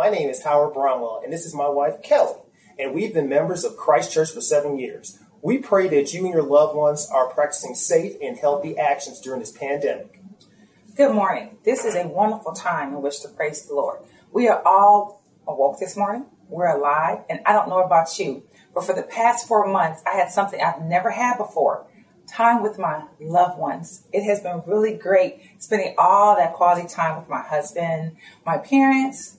[0.00, 2.38] My name is Howard Bromwell, and this is my wife, Kelly,
[2.78, 5.18] and we've been members of Christ Church for seven years.
[5.42, 9.40] We pray that you and your loved ones are practicing safe and healthy actions during
[9.40, 10.22] this pandemic.
[10.96, 11.58] Good morning.
[11.66, 14.00] This is a wonderful time in which to praise the Lord.
[14.32, 16.24] We are all awoke this morning.
[16.48, 18.44] We're alive, and I don't know about you,
[18.74, 21.86] but for the past four months, I had something I've never had before
[22.26, 24.04] time with my loved ones.
[24.14, 29.36] It has been really great spending all that quality time with my husband, my parents,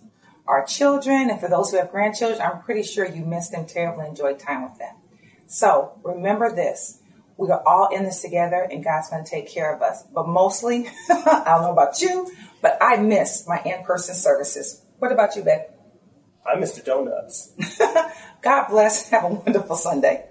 [0.52, 4.06] our children, and for those who have grandchildren, I'm pretty sure you miss them terribly,
[4.06, 4.96] enjoyed time with them.
[5.48, 7.00] So remember this.
[7.38, 10.04] We are all in this together and God's going to take care of us.
[10.14, 12.32] But mostly, I don't know about you,
[12.62, 14.86] but I miss my in-person services.
[15.00, 15.70] What about you, Beck?
[16.46, 17.54] I miss the donuts.
[18.42, 19.10] God bless.
[19.10, 20.26] Have a wonderful Sunday.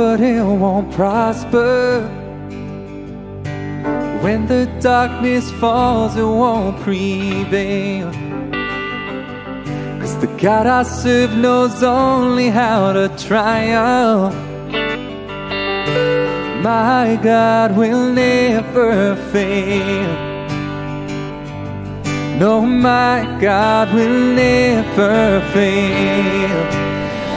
[0.00, 2.00] But it won't prosper.
[4.24, 8.10] When the darkness falls, it won't prevail.
[10.00, 14.34] Cause the God I serve knows only how to triumph.
[16.64, 20.12] My God will never fail.
[22.42, 26.89] No, my God will never fail.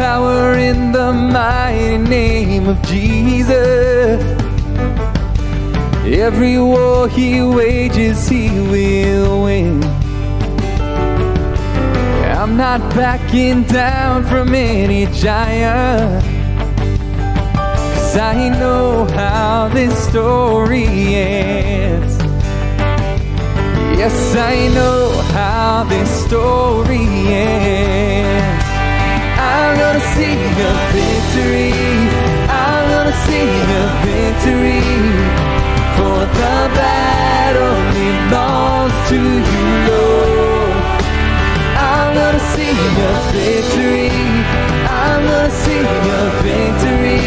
[0.00, 4.18] Power in the mighty name of Jesus.
[6.26, 9.84] Every war he wages, he will win.
[12.40, 16.24] I'm not backing down from any giant.
[17.92, 22.16] Cause I know how this story ends.
[24.00, 28.19] Yes, I know how this story ends.
[29.60, 30.36] I'm gonna see
[30.68, 31.72] a victory.
[32.48, 33.48] I'm gonna see
[33.80, 34.84] a victory.
[35.96, 40.74] For the battle belongs to you, Lord.
[41.92, 42.74] I'm gonna see
[43.08, 44.08] a victory.
[45.04, 45.84] I'm gonna see
[46.18, 47.22] a victory.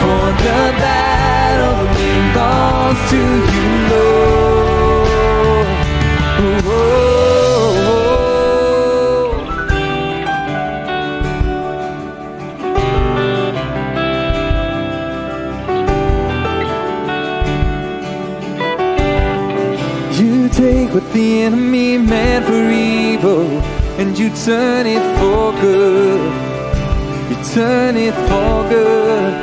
[0.00, 3.20] For the battle belongs to
[3.52, 5.66] you, Lord.
[6.66, 7.35] Whoa.
[20.96, 23.46] What the enemy meant for evil
[24.00, 26.32] and you turn it for good.
[27.28, 29.34] You turn it for good.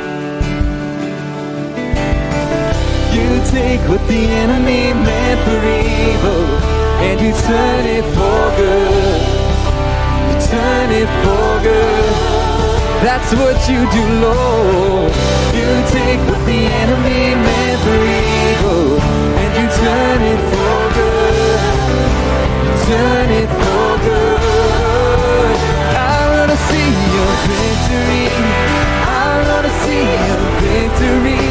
[3.14, 6.44] You take what the enemy meant for evil
[7.06, 9.22] and you turn it for good.
[10.26, 12.14] You turn it for good.
[13.06, 15.12] That's what you do, Lord.
[15.58, 18.00] You take what the enemy meant for
[18.42, 19.00] evil
[19.40, 20.63] and you turn it for.
[22.86, 25.56] Turn it for good.
[25.96, 28.26] I'm gonna see your victory.
[29.08, 31.48] I'm gonna see your victory.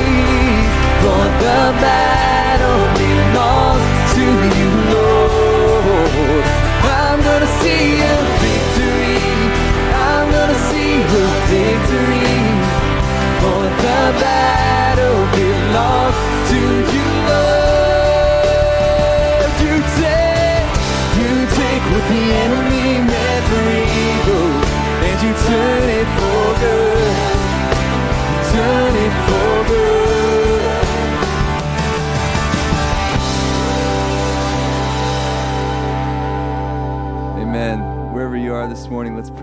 [1.02, 4.26] For the battle belongs to
[4.58, 6.46] you, Lord.
[7.02, 9.18] I'm gonna see your victory.
[10.12, 12.38] I'm gonna see your victory.
[13.42, 14.83] For the battle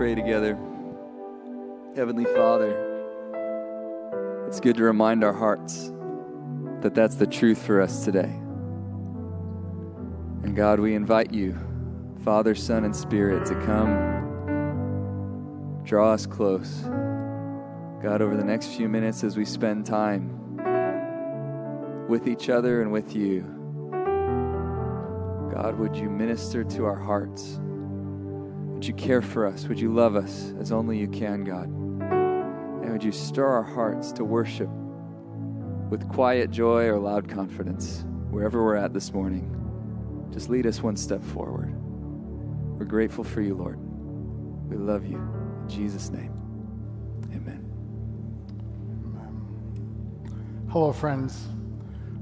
[0.01, 0.57] pray together.
[1.95, 2.71] Heavenly Father,
[4.47, 5.91] it's good to remind our hearts
[6.79, 8.31] that that's the truth for us today.
[10.41, 11.55] And God, we invite you,
[12.23, 13.91] Father, Son, and Spirit, to come
[15.85, 16.79] draw us close.
[18.01, 20.57] God, over the next few minutes as we spend time
[22.09, 23.41] with each other and with you,
[25.53, 27.59] God, would you minister to our hearts?
[28.81, 29.67] Would you care for us?
[29.67, 31.67] Would you love us as only you can, God?
[31.67, 34.69] And would you stir our hearts to worship
[35.91, 39.55] with quiet joy or loud confidence wherever we're at this morning?
[40.33, 41.71] Just lead us one step forward.
[42.79, 43.77] We're grateful for you, Lord.
[44.67, 45.17] We love you.
[45.17, 46.33] In Jesus' name,
[47.35, 47.63] amen.
[50.71, 51.45] Hello, friends.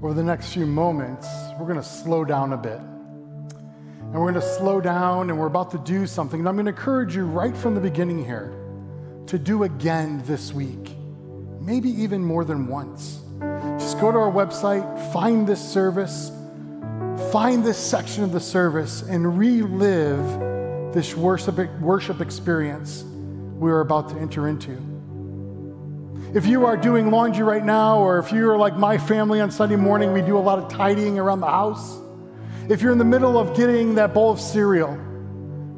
[0.04, 1.26] Over the next few moments,
[1.58, 2.82] we're going to slow down a bit.
[4.12, 6.40] And we're going to slow down and we're about to do something.
[6.40, 8.52] And I'm going to encourage you right from the beginning here
[9.28, 10.96] to do again this week,
[11.62, 13.20] maybe even more than once.
[13.78, 16.32] Just go to our website, find this service,
[17.32, 20.26] find this section of the service, and relive
[20.92, 24.76] this worship, worship experience we're about to enter into.
[26.34, 29.52] If you are doing laundry right now, or if you are like my family on
[29.52, 32.00] Sunday morning, we do a lot of tidying around the house.
[32.70, 34.94] If you're in the middle of getting that bowl of cereal,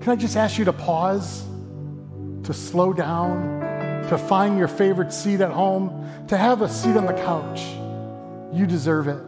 [0.02, 1.46] can I just ask you to pause,
[2.44, 3.62] to slow down,
[4.10, 7.62] to find your favorite seat at home, to have a seat on the couch?
[8.54, 9.26] You deserve it.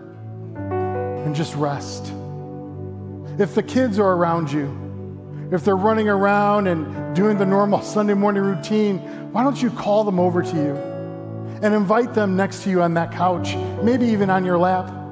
[0.57, 2.11] And just rest.
[3.39, 8.13] If the kids are around you, if they're running around and doing the normal Sunday
[8.13, 8.97] morning routine,
[9.31, 10.75] why don't you call them over to you
[11.61, 15.02] and invite them next to you on that couch, maybe even on your lap?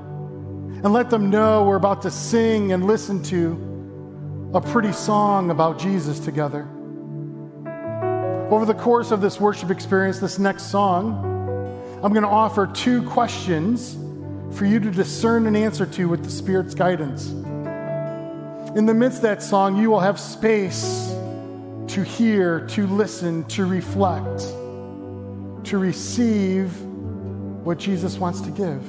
[0.83, 5.77] And let them know we're about to sing and listen to a pretty song about
[5.77, 6.67] Jesus together.
[8.49, 11.27] Over the course of this worship experience, this next song,
[12.03, 13.95] I'm going to offer two questions
[14.57, 17.29] for you to discern an answer to with the Spirit's guidance.
[18.75, 21.13] In the midst of that song, you will have space
[21.87, 24.39] to hear, to listen, to reflect,
[25.67, 26.75] to receive
[27.63, 28.83] what Jesus wants to give.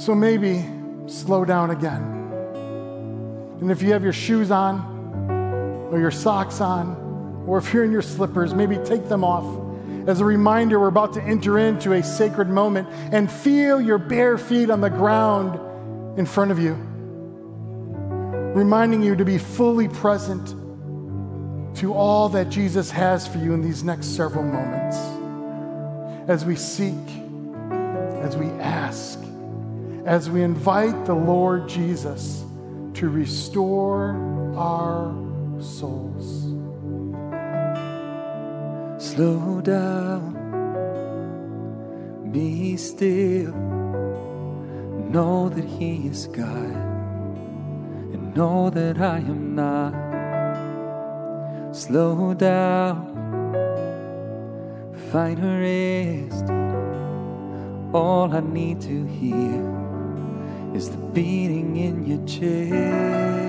[0.00, 0.64] So maybe
[1.08, 2.00] slow down again.
[3.60, 4.80] And if you have your shoes on,
[5.92, 9.44] or your socks on, or if you're in your slippers, maybe take them off.
[10.08, 14.38] As a reminder we're about to enter into a sacred moment and feel your bare
[14.38, 15.60] feet on the ground
[16.18, 16.72] in front of you,
[18.54, 20.48] reminding you to be fully present
[21.76, 24.96] to all that Jesus has for you in these next several moments.
[26.26, 26.94] As we seek,
[28.22, 29.20] as we ask
[30.04, 32.44] as we invite the Lord Jesus
[32.94, 34.16] to restore
[34.56, 35.14] our
[35.60, 36.42] souls.
[38.98, 40.36] Slow down,
[42.32, 43.54] be still,
[45.10, 46.76] know that He is God,
[48.12, 49.94] and know that I am not.
[51.74, 53.06] Slow down,
[55.12, 56.44] find a rest.
[57.92, 59.79] All I need to hear
[60.74, 63.39] is the beating in your chest.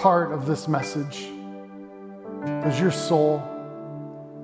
[0.00, 1.28] Part of this message?
[2.62, 3.42] Does your soul,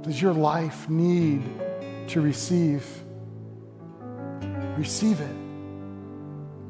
[0.03, 1.43] does your life need
[2.09, 2.87] to receive?
[4.77, 5.37] Receive it.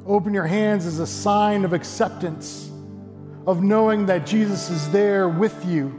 [0.07, 2.71] Open your hands as a sign of acceptance,
[3.45, 5.93] of knowing that Jesus is there with you,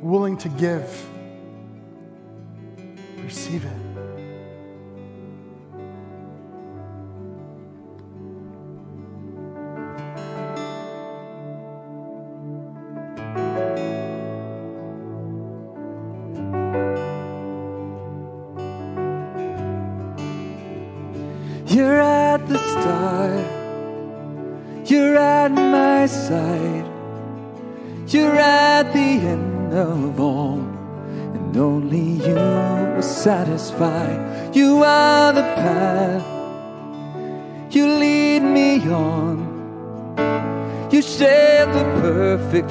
[0.00, 0.88] willing to give.
[3.18, 3.91] Receive it.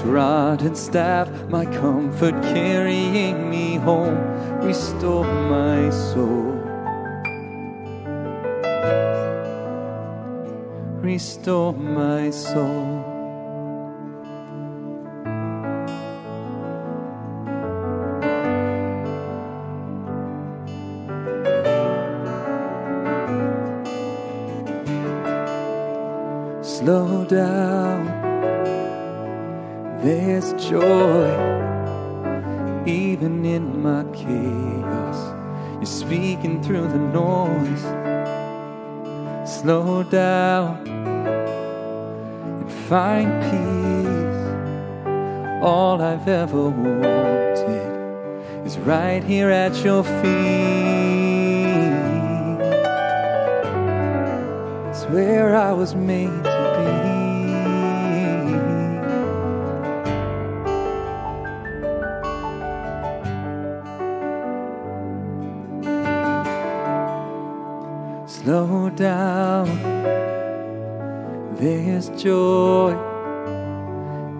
[0.02, 4.18] Rod and staff, my comfort carrying me home.
[4.62, 6.52] Restore my soul.
[11.02, 12.91] Restore my soul.
[30.72, 31.28] Joy
[32.88, 35.20] even in my chaos.
[35.76, 37.84] You're speaking through the noise.
[39.46, 40.88] Slow down
[42.62, 44.44] and find peace.
[45.62, 50.22] All I've ever wanted is right here at your feet.
[54.90, 57.41] It's where I was made to be.
[72.24, 72.92] Joy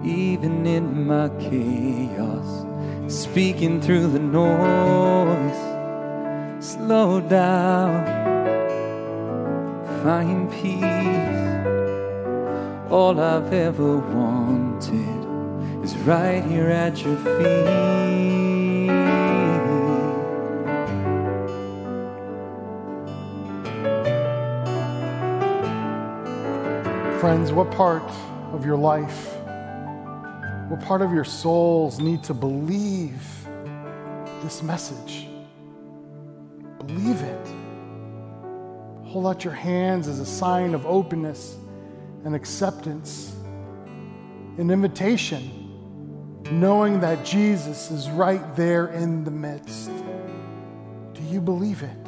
[0.04, 2.64] even in my chaos,
[3.08, 5.62] speaking through the noise.
[6.64, 8.22] Slow down
[10.02, 10.82] find peace.
[12.90, 18.51] All I've ever wanted is right here at your feet.
[27.22, 28.02] Friends, what part
[28.52, 29.36] of your life,
[30.68, 33.22] what part of your souls need to believe
[34.42, 35.28] this message?
[36.84, 37.46] Believe it.
[39.04, 41.54] Hold out your hands as a sign of openness
[42.24, 43.36] and acceptance,
[44.58, 49.92] an invitation, knowing that Jesus is right there in the midst.
[51.12, 52.01] Do you believe it?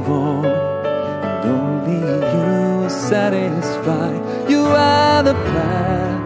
[0.00, 0.46] Of all.
[0.46, 2.00] And only
[2.34, 4.10] you satisfy.
[4.48, 6.22] You are the path.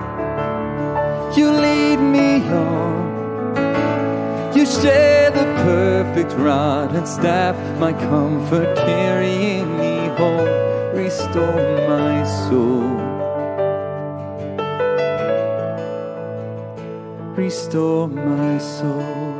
[1.37, 2.31] You lead me
[2.67, 2.95] on.
[4.57, 10.49] You share the perfect rod and staff, my comfort carrying me home.
[10.95, 12.85] Restore my soul.
[17.37, 19.34] restore my soul.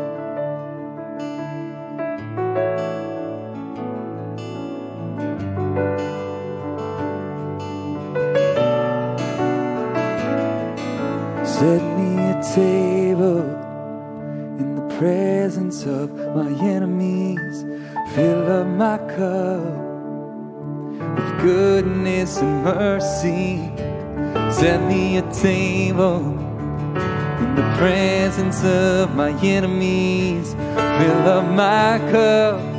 [26.01, 30.55] In the presence of my enemies.
[30.55, 32.75] Fill up my cup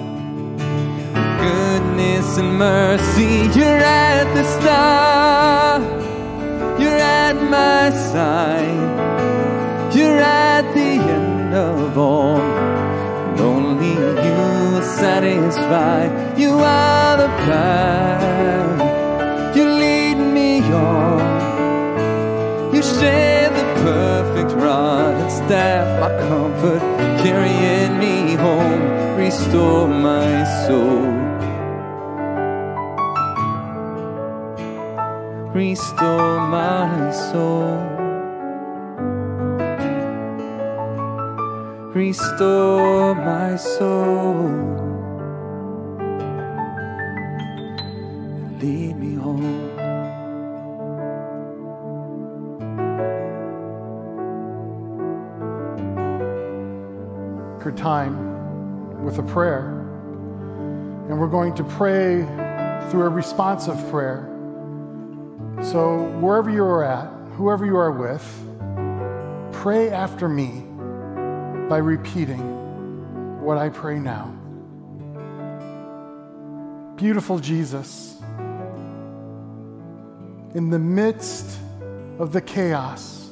[1.46, 3.34] goodness and mercy.
[3.58, 5.82] You're at the start,
[6.80, 12.40] you're at my side, you're at the end of all.
[12.40, 13.96] And only
[14.26, 14.36] you
[14.72, 16.00] will satisfy.
[16.36, 17.95] You are the path,
[26.06, 26.82] my comfort,
[27.24, 29.18] carrying me home.
[29.18, 31.06] Restore my soul.
[35.54, 37.78] Restore my soul.
[41.94, 44.65] Restore my soul.
[57.66, 59.70] Your time with a prayer.
[61.10, 62.22] And we're going to pray
[62.90, 64.32] through a responsive prayer.
[65.64, 68.24] So, wherever you are at, whoever you are with,
[69.52, 70.64] pray after me
[71.68, 74.32] by repeating what I pray now.
[76.98, 78.22] Beautiful Jesus,
[80.54, 81.60] in the midst
[82.20, 83.25] of the chaos,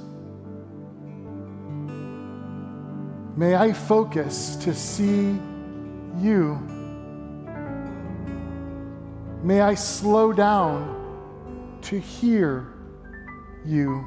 [3.35, 5.39] may I focus to see
[6.19, 6.59] you.
[9.43, 12.73] May I slow down to hear
[13.65, 14.05] you.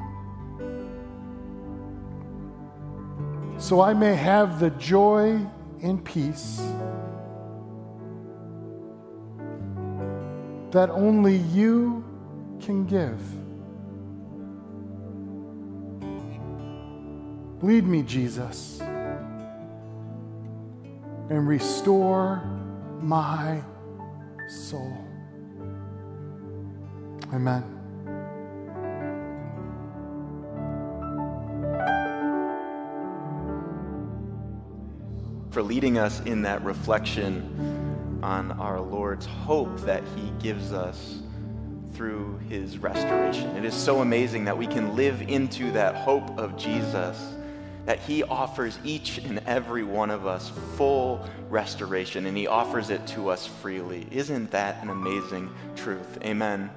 [3.58, 5.40] So I may have the joy
[5.82, 6.60] and peace
[10.70, 12.04] that only you
[12.60, 13.20] can give.
[17.62, 18.82] Lead me, Jesus,
[21.30, 22.42] and restore
[23.00, 23.62] my
[24.48, 24.96] soul.
[27.32, 27.64] Amen.
[35.50, 41.22] For leading us in that reflection on our Lord's hope that He gives us
[41.94, 43.56] through His restoration.
[43.56, 47.35] It is so amazing that we can live into that hope of Jesus,
[47.86, 53.06] that He offers each and every one of us full restoration, and He offers it
[53.08, 54.06] to us freely.
[54.10, 56.18] Isn't that an amazing truth?
[56.22, 56.70] Amen.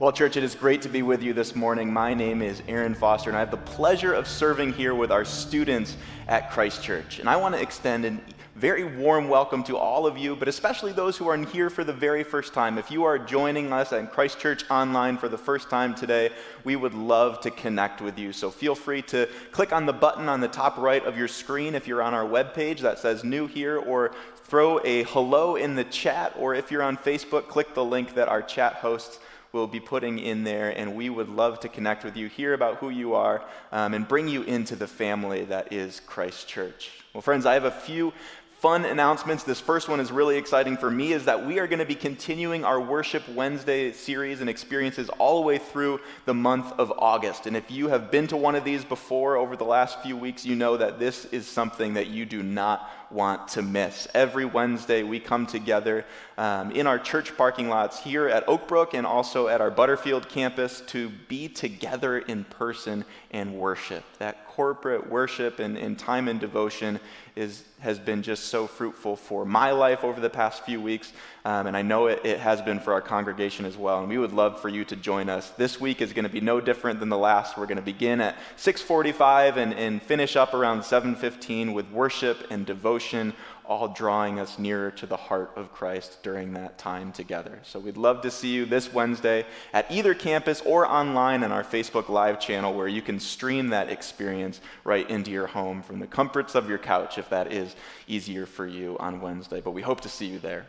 [0.00, 1.92] Well, church, it is great to be with you this morning.
[1.92, 5.24] My name is Aaron Foster, and I have the pleasure of serving here with our
[5.24, 5.96] students
[6.26, 7.20] at Christ Church.
[7.20, 8.18] And I want to extend a
[8.56, 11.92] very warm welcome to all of you, but especially those who are here for the
[11.92, 12.76] very first time.
[12.76, 16.30] If you are joining us at Christ Church online for the first time today,
[16.64, 18.32] we would love to connect with you.
[18.32, 21.76] So feel free to click on the button on the top right of your screen
[21.76, 24.10] if you're on our webpage that says new here, or
[24.42, 28.26] throw a hello in the chat, or if you're on Facebook, click the link that
[28.26, 29.20] our chat hosts
[29.54, 32.78] we'll be putting in there, and we would love to connect with you, hear about
[32.78, 36.90] who you are, um, and bring you into the family that is Christ Church.
[37.14, 38.12] Well, friends, I have a few
[38.58, 39.44] fun announcements.
[39.44, 41.94] This first one is really exciting for me is that we are going to be
[41.94, 47.46] continuing our Worship Wednesday series and experiences all the way through the month of August.
[47.46, 50.44] And if you have been to one of these before over the last few weeks,
[50.44, 54.08] you know that this is something that you do not want to miss.
[54.12, 56.04] Every Wednesday, we come together
[56.36, 60.82] um, in our church parking lots here at Oakbrook and also at our Butterfield campus
[60.88, 64.02] to be together in person and worship.
[64.18, 66.98] That corporate worship and, and time and devotion
[67.36, 71.12] is, has been just so fruitful for my life over the past few weeks,
[71.46, 74.00] um, and I know it, it has been for our congregation as well.
[74.00, 75.50] And we would love for you to join us.
[75.50, 77.58] This week is going to be no different than the last.
[77.58, 82.64] We're going to begin at 6:45 and, and finish up around 7:15 with worship and
[82.64, 83.34] devotion
[83.66, 87.60] all drawing us nearer to the heart of Christ during that time together.
[87.62, 91.64] So we'd love to see you this Wednesday at either campus or online on our
[91.64, 96.06] Facebook Live channel where you can stream that experience right into your home from the
[96.06, 97.74] comforts of your couch if that is
[98.06, 99.60] easier for you on Wednesday.
[99.60, 100.66] But we hope to see you there.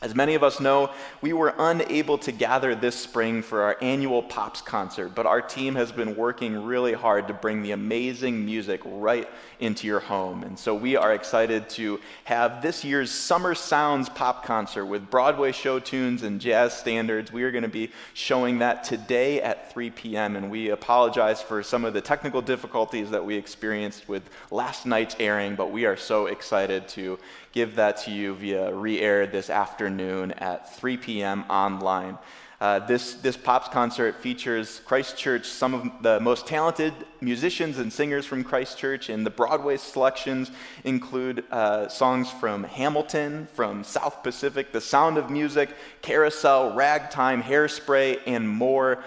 [0.00, 0.90] As many of us know,
[1.22, 5.74] we were unable to gather this spring for our annual Pops concert, but our team
[5.74, 10.44] has been working really hard to bring the amazing music right into your home.
[10.44, 15.50] And so we are excited to have this year's Summer Sounds Pop concert with Broadway
[15.50, 17.32] show tunes and jazz standards.
[17.32, 21.60] We are going to be showing that today at 3 p.m., and we apologize for
[21.64, 25.96] some of the technical difficulties that we experienced with last night's airing, but we are
[25.96, 27.18] so excited to
[27.58, 31.42] give that to you via re air this afternoon at 3 p.m.
[31.50, 32.16] online.
[32.60, 38.24] Uh, this, this Pops concert features Christchurch, some of the most talented musicians and singers
[38.24, 40.52] from Christchurch, and the Broadway selections
[40.84, 48.20] include uh, songs from Hamilton, from South Pacific, The Sound of Music, Carousel, Ragtime, Hairspray,
[48.24, 49.02] and more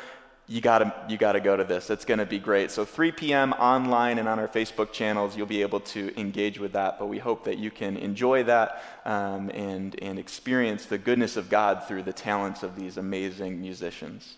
[0.52, 1.90] you gotta you gotta go to this.
[1.90, 2.72] It's gonna be great.
[2.72, 3.54] So 3 p.m.
[3.54, 7.00] online and on our Facebook channels, you'll be able to engage with that.
[7.00, 11.50] But we hope that you can enjoy that um, and and experience the goodness of
[11.50, 14.36] God through the talents of these amazing musicians.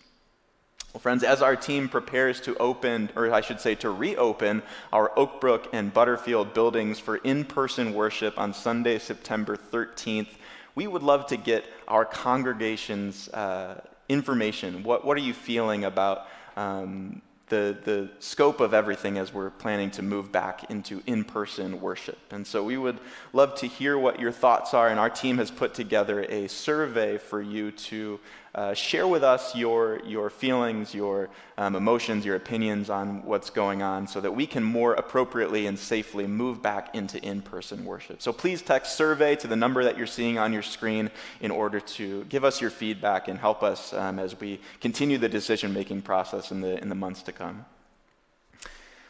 [0.93, 5.09] Well, friends, as our team prepares to open, or I should say to reopen, our
[5.17, 10.29] Oakbrook and Butterfield buildings for in person worship on Sunday, September 13th,
[10.75, 14.83] we would love to get our congregation's uh, information.
[14.83, 19.91] What, what are you feeling about um, the, the scope of everything as we're planning
[19.91, 22.19] to move back into in person worship?
[22.31, 22.99] And so we would
[23.31, 27.17] love to hear what your thoughts are, and our team has put together a survey
[27.17, 28.19] for you to
[28.55, 33.81] uh, share with us your, your feelings, your um, emotions, your opinions on what's going
[33.81, 38.21] on so that we can more appropriately and safely move back into in person worship.
[38.21, 41.09] So please text survey to the number that you're seeing on your screen
[41.41, 45.29] in order to give us your feedback and help us um, as we continue the
[45.29, 47.65] decision making process in the, in the months to come.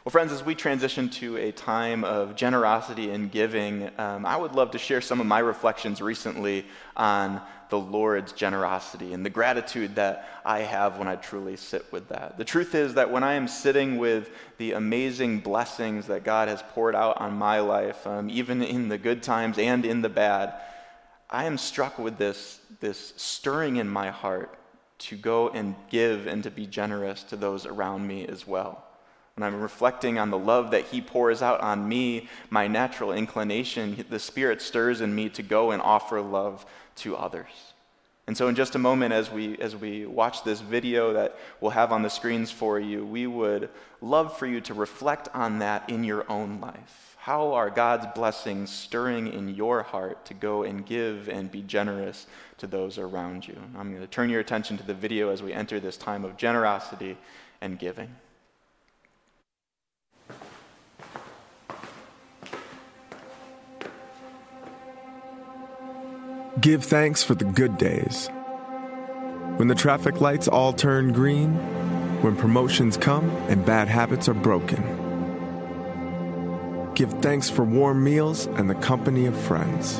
[0.05, 4.51] Well, friends, as we transition to a time of generosity and giving, um, I would
[4.51, 6.65] love to share some of my reflections recently
[6.97, 7.41] on
[7.73, 12.37] the Lord's generosity and the gratitude that I have when I truly sit with that.
[12.37, 16.61] The truth is that when I am sitting with the amazing blessings that God has
[16.61, 20.53] poured out on my life, um, even in the good times and in the bad,
[21.31, 24.55] I am struck with this, this stirring in my heart
[25.09, 28.85] to go and give and to be generous to those around me as well.
[29.35, 34.05] When I'm reflecting on the love that He pours out on me, my natural inclination,
[34.09, 36.65] the Spirit stirs in me to go and offer love
[36.97, 37.73] to others.
[38.27, 41.71] And so, in just a moment, as we, as we watch this video that we'll
[41.71, 43.69] have on the screens for you, we would
[44.01, 47.17] love for you to reflect on that in your own life.
[47.17, 52.27] How are God's blessings stirring in your heart to go and give and be generous
[52.59, 53.57] to those around you?
[53.77, 56.37] I'm going to turn your attention to the video as we enter this time of
[56.37, 57.17] generosity
[57.61, 58.13] and giving.
[66.61, 68.29] Give thanks for the good days.
[69.57, 71.55] When the traffic lights all turn green,
[72.21, 74.83] when promotions come and bad habits are broken.
[76.93, 79.99] Give thanks for warm meals and the company of friends.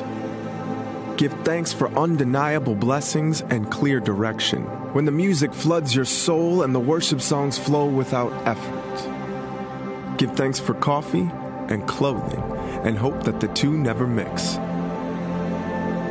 [1.16, 4.62] Give thanks for undeniable blessings and clear direction.
[4.92, 10.18] When the music floods your soul and the worship songs flow without effort.
[10.18, 11.28] Give thanks for coffee
[11.68, 12.42] and clothing
[12.84, 14.56] and hope that the two never mix.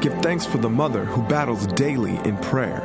[0.04, 2.82] Give thanks for the mother who battles daily in prayer,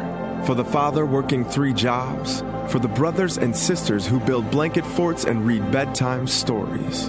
[0.47, 5.25] for the father working three jobs, for the brothers and sisters who build blanket forts
[5.25, 7.09] and read bedtime stories.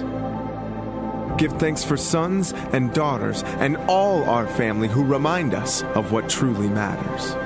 [1.38, 6.28] Give thanks for sons and daughters and all our family who remind us of what
[6.28, 7.36] truly matters.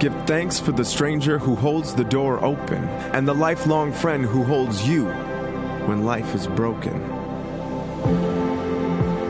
[0.00, 4.44] Give thanks for the stranger who holds the door open and the lifelong friend who
[4.44, 5.06] holds you
[5.86, 7.02] when life is broken.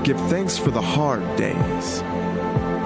[0.03, 2.03] Give thanks for the hard days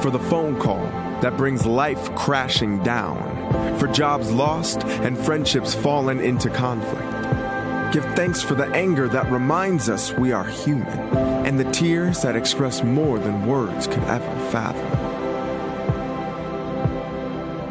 [0.01, 0.83] for the phone call
[1.21, 7.93] that brings life crashing down, for jobs lost and friendships fallen into conflict.
[7.93, 10.99] Give thanks for the anger that reminds us we are human,
[11.47, 15.10] and the tears that express more than words could ever fathom.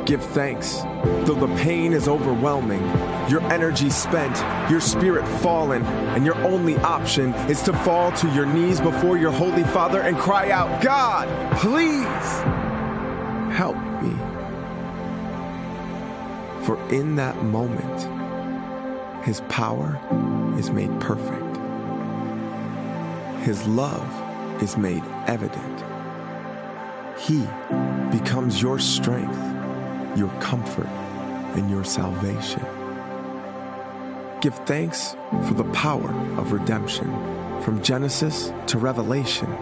[0.10, 0.78] Give thanks.
[1.28, 2.82] Though the pain is overwhelming,
[3.30, 4.36] your energy spent,
[4.72, 9.30] your spirit fallen, and your only option is to fall to your knees before your
[9.30, 12.06] Holy Father and cry out, God, please
[13.56, 14.10] help me.
[16.66, 18.08] For in that moment,
[19.24, 20.00] His power
[20.58, 21.58] is made perfect,
[23.46, 25.84] His love is made evident.
[27.20, 27.42] He
[28.10, 29.38] becomes your strength,
[30.16, 30.88] your comfort,
[31.56, 32.64] and your salvation.
[34.42, 35.16] Give thanks
[35.48, 37.12] for the power of redemption
[37.62, 39.54] from Genesis to Revelation,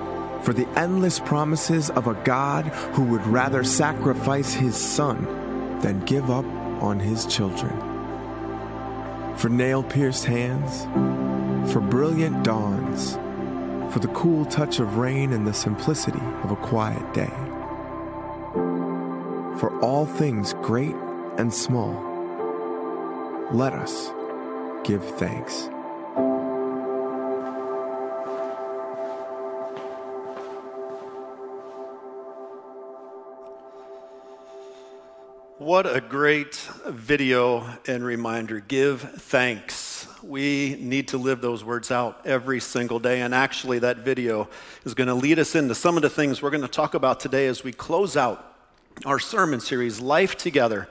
[0.44, 6.30] for the endless promises of a God who would rather sacrifice his son than give
[6.30, 6.46] up
[6.82, 7.76] on his children.
[9.38, 10.84] For nail pierced hands,
[11.72, 13.14] for brilliant dawns,
[13.94, 17.47] for the cool touch of rain and the simplicity of a quiet day.
[19.60, 20.94] For all things great
[21.40, 21.92] and small,
[23.52, 24.12] let us
[24.84, 25.68] give thanks.
[35.58, 36.54] What a great
[36.86, 38.60] video and reminder.
[38.60, 40.08] Give thanks.
[40.22, 43.22] We need to live those words out every single day.
[43.22, 44.50] And actually, that video
[44.86, 47.20] is going to lead us into some of the things we're going to talk about
[47.20, 48.54] today as we close out
[49.06, 50.88] our sermon series, Life Together,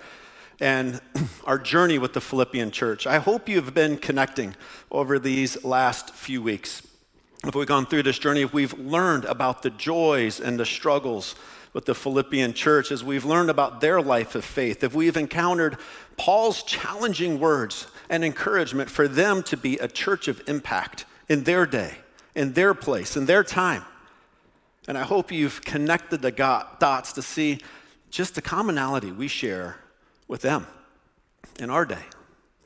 [0.61, 1.01] and
[1.45, 3.07] our journey with the Philippian church.
[3.07, 4.55] I hope you've been connecting
[4.91, 6.87] over these last few weeks.
[7.45, 11.35] If we've gone through this journey, if we've learned about the joys and the struggles
[11.73, 15.77] with the Philippian church, as we've learned about their life of faith, if we've encountered
[16.17, 21.67] Paul's challenging words and encouragement for them to be a church of impact in their
[21.67, 21.97] day,
[22.35, 23.85] in their place, in their time.
[24.89, 27.59] And I hope you've connected the dots to see
[28.17, 29.77] just the commonality we share
[30.27, 30.67] with them
[31.61, 32.03] in our day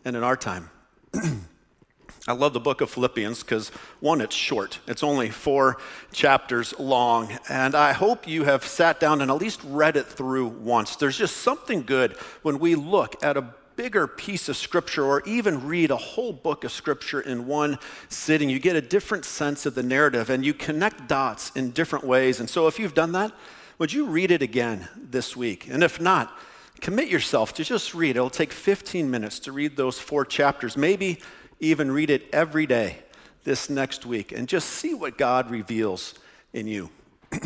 [0.04, 0.70] and in our time.
[2.28, 4.78] I love the book of Philippians because, one, it's short.
[4.86, 5.78] It's only four
[6.12, 7.36] chapters long.
[7.48, 10.94] And I hope you have sat down and at least read it through once.
[10.94, 15.66] There's just something good when we look at a bigger piece of scripture or even
[15.66, 17.76] read a whole book of scripture in one
[18.08, 18.48] sitting.
[18.48, 22.38] You get a different sense of the narrative and you connect dots in different ways.
[22.38, 23.32] And so, if you've done that,
[23.80, 25.66] would you read it again this week?
[25.66, 26.36] And if not,
[26.82, 28.14] commit yourself to just read.
[28.14, 30.76] It'll take 15 minutes to read those four chapters.
[30.76, 31.18] Maybe
[31.60, 32.98] even read it every day
[33.44, 36.12] this next week and just see what God reveals
[36.52, 36.90] in you.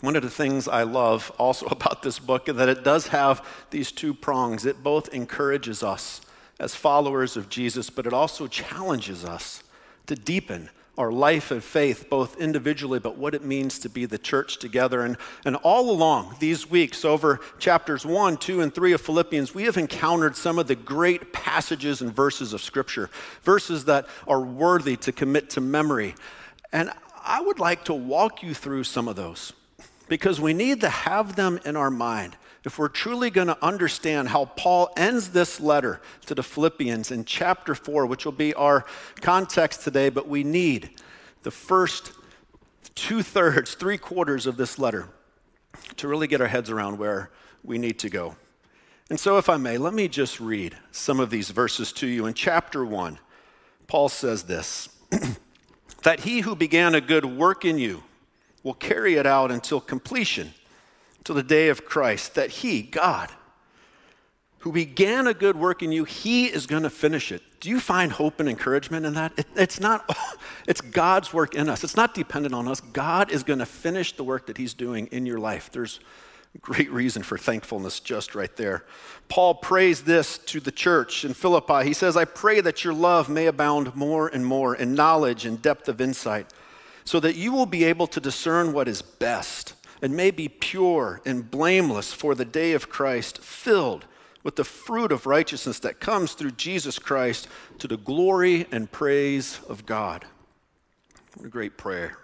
[0.00, 3.46] One of the things I love also about this book is that it does have
[3.68, 4.64] these two prongs.
[4.64, 6.22] It both encourages us
[6.58, 9.62] as followers of Jesus, but it also challenges us
[10.06, 14.18] to deepen our life of faith, both individually, but what it means to be the
[14.18, 15.00] church together.
[15.00, 19.62] And, and all along these weeks, over chapters 1, 2, and 3 of Philippians, we
[19.64, 23.08] have encountered some of the great passages and verses of Scripture,
[23.42, 26.14] verses that are worthy to commit to memory.
[26.72, 26.90] And
[27.24, 29.54] I would like to walk you through some of those
[30.08, 34.28] because we need to have them in our mind if we're truly going to understand
[34.28, 38.84] how Paul ends this letter to the Philippians in chapter 4, which will be our
[39.20, 40.90] context today, but we need
[41.42, 42.12] the first
[42.94, 45.08] two thirds, three quarters of this letter
[45.96, 47.30] to really get our heads around where
[47.64, 48.36] we need to go.
[49.10, 52.26] And so, if I may, let me just read some of these verses to you.
[52.26, 53.18] In chapter 1,
[53.86, 54.88] Paul says this
[56.02, 58.04] that he who began a good work in you
[58.62, 60.54] will carry it out until completion
[61.24, 63.30] to the day of Christ, that He, God,
[64.60, 67.42] who began a good work in you, He is going to finish it.
[67.60, 69.32] Do you find hope and encouragement in that?
[69.36, 70.16] It, it's not,
[70.68, 71.84] it's God's work in us.
[71.84, 72.80] It's not dependent on us.
[72.80, 75.70] God is going to finish the work that He's doing in your life.
[75.72, 76.00] There's
[76.60, 78.84] great reason for thankfulness just right there.
[79.28, 81.84] Paul prays this to the church in Philippi.
[81.84, 85.62] He says, I pray that your love may abound more and more in knowledge and
[85.62, 86.52] depth of insight,
[87.04, 91.22] so that you will be able to discern what is best and may be pure
[91.24, 94.04] and blameless for the day of Christ, filled
[94.42, 97.46] with the fruit of righteousness that comes through Jesus Christ
[97.78, 100.24] to the glory and praise of God.
[101.36, 102.18] What a great prayer.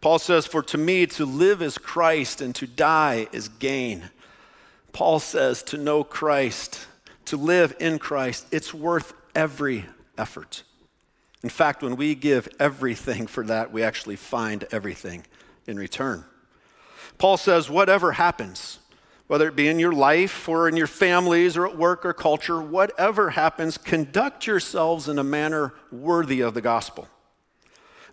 [0.00, 4.10] Paul says, For to me to live is Christ and to die is gain.
[4.92, 6.86] Paul says, To know Christ,
[7.24, 10.62] to live in Christ, it's worth every effort.
[11.42, 15.24] In fact, when we give everything for that, we actually find everything
[15.68, 16.24] in return.
[17.18, 18.78] Paul says, whatever happens,
[19.26, 22.60] whether it be in your life or in your families or at work or culture,
[22.60, 27.06] whatever happens, conduct yourselves in a manner worthy of the gospel.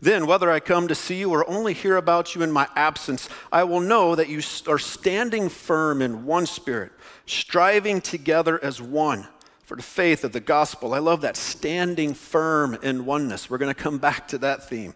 [0.01, 3.29] Then, whether I come to see you or only hear about you in my absence,
[3.51, 6.91] I will know that you are standing firm in one spirit,
[7.25, 9.25] striving together as one
[9.63, 10.93] for the faith of the gospel.
[10.93, 13.49] I love that standing firm in oneness.
[13.49, 14.93] We're going to come back to that theme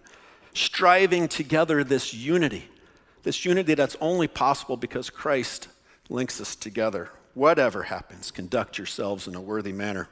[0.53, 2.65] striving together this unity,
[3.23, 5.67] this unity that's only possible because Christ
[6.09, 7.09] links us together.
[7.33, 10.09] Whatever happens, conduct yourselves in a worthy manner.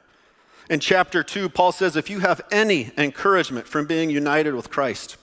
[0.70, 5.16] In chapter 2, Paul says, If you have any encouragement from being united with Christ,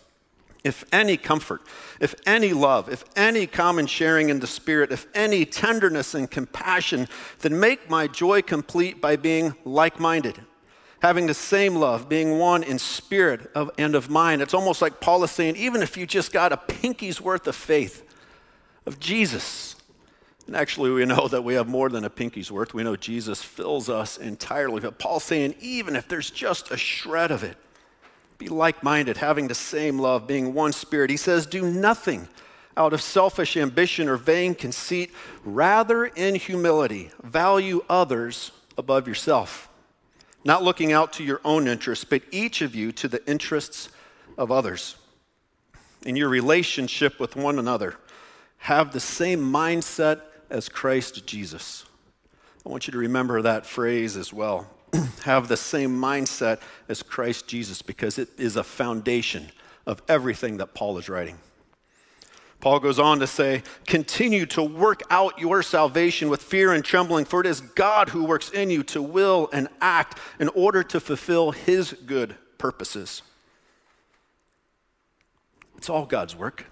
[0.63, 1.61] if any comfort,
[1.99, 7.07] if any love, if any common sharing in the Spirit, if any tenderness and compassion,
[7.39, 10.39] then make my joy complete by being like minded
[11.05, 14.41] having the same love, being one in spirit of, and of mind.
[14.41, 17.55] It's almost like Paul is saying, even if you just got a pinky's worth of
[17.55, 18.01] faith
[18.87, 19.75] of Jesus,
[20.47, 22.73] and actually we know that we have more than a pinky's worth.
[22.73, 24.81] We know Jesus fills us entirely.
[24.81, 27.57] But Paul's saying, even if there's just a shred of it,
[28.39, 31.11] be like minded, having the same love, being one spirit.
[31.11, 32.27] He says, do nothing
[32.75, 35.11] out of selfish ambition or vain conceit.
[35.43, 39.69] Rather, in humility, value others above yourself
[40.45, 43.89] not looking out to your own interests, but each of you to the interests
[44.37, 44.95] of others.
[46.05, 47.95] In your relationship with one another,
[48.59, 51.85] have the same mindset as Christ Jesus.
[52.63, 54.67] I want you to remember that phrase as well.
[55.23, 59.51] have the same mindset as Christ Jesus because it is a foundation
[59.87, 61.37] of everything that Paul is writing.
[62.59, 67.25] Paul goes on to say, Continue to work out your salvation with fear and trembling,
[67.25, 70.99] for it is God who works in you to will and act in order to
[70.99, 73.21] fulfill his good purposes.
[75.77, 76.65] It's all God's work.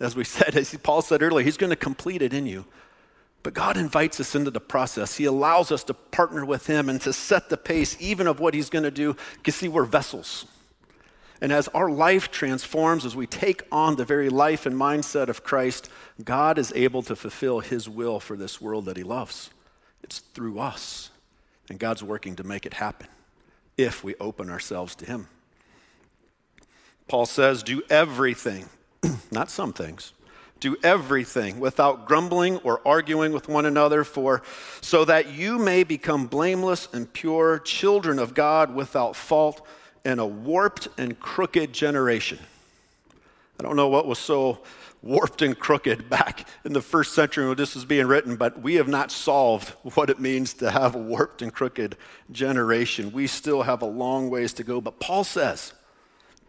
[0.00, 2.66] As we said, as Paul said earlier, he's going to complete it in you.
[3.42, 5.16] But God invites us into the process.
[5.16, 8.54] He allows us to partner with him and to set the pace, even of what
[8.54, 9.16] he's going to do.
[9.34, 10.46] Because, see, we're vessels.
[11.42, 15.42] And as our life transforms, as we take on the very life and mindset of
[15.42, 15.90] Christ,
[16.24, 19.50] God is able to fulfill his will for this world that he loves.
[20.04, 21.10] It's through us.
[21.68, 23.08] And God's working to make it happen
[23.76, 25.26] if we open ourselves to him.
[27.08, 28.68] Paul says, Do everything,
[29.32, 30.12] not some things.
[30.60, 34.42] Do everything without grumbling or arguing with one another, for
[34.80, 39.66] so that you may become blameless and pure, children of God without fault
[40.04, 42.38] in a warped and crooked generation.
[43.58, 44.58] I don't know what was so
[45.02, 48.74] warped and crooked back in the first century when this was being written, but we
[48.76, 51.96] have not solved what it means to have a warped and crooked
[52.30, 53.12] generation.
[53.12, 54.80] We still have a long ways to go.
[54.80, 55.72] But Paul says,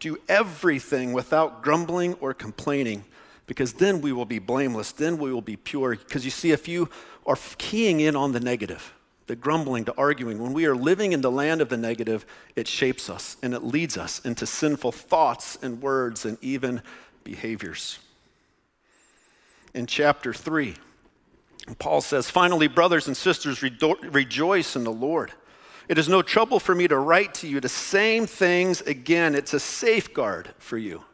[0.00, 3.04] do everything without grumbling or complaining,
[3.46, 5.96] because then we will be blameless, then we will be pure.
[5.96, 6.88] Because you see, if you
[7.26, 8.92] are keying in on the negative,
[9.26, 12.68] the grumbling, the arguing, when we are living in the land of the negative, it
[12.68, 16.82] shapes us and it leads us into sinful thoughts and words and even
[17.24, 17.98] behaviors
[19.74, 20.76] in chapter 3.
[21.78, 25.32] Paul says, Finally, brothers and sisters, rejoice in the Lord.
[25.88, 29.34] It is no trouble for me to write to you the same things again.
[29.34, 31.04] It's a safeguard for you.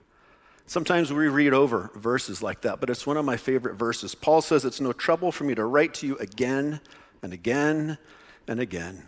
[0.66, 4.14] Sometimes we read over verses like that, but it's one of my favorite verses.
[4.14, 6.80] Paul says, It's no trouble for me to write to you again
[7.22, 7.98] and again
[8.46, 9.02] and again.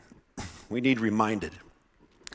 [0.68, 1.52] We need reminded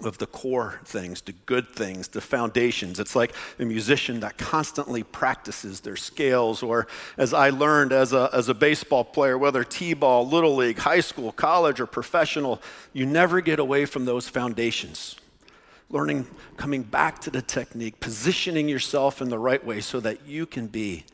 [0.03, 2.99] of the core things, the good things, the foundations.
[2.99, 6.87] It's like a musician that constantly practices their scales, or
[7.17, 10.99] as I learned as a, as a baseball player, whether T ball, little league, high
[10.99, 12.61] school, college, or professional,
[12.93, 15.15] you never get away from those foundations.
[15.89, 20.45] Learning, coming back to the technique, positioning yourself in the right way so that you
[20.45, 21.05] can be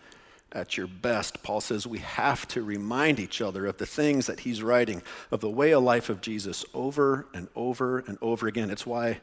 [0.54, 4.42] at your best, Paul says we have to remind each other of the things that
[4.42, 8.70] he's writing, of the way of life of Jesus over and over and over again.
[8.70, 9.20] It's why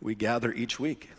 [0.00, 1.10] we gather each week.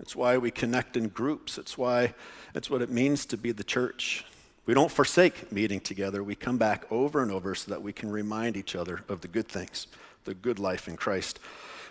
[0.00, 1.58] It's why we connect in groups.
[1.58, 2.14] It's why
[2.54, 4.24] it's what it means to be the church.
[4.64, 6.22] We don't forsake meeting together.
[6.22, 9.28] We come back over and over so that we can remind each other of the
[9.28, 9.86] good things,
[10.24, 11.40] the good life in Christ.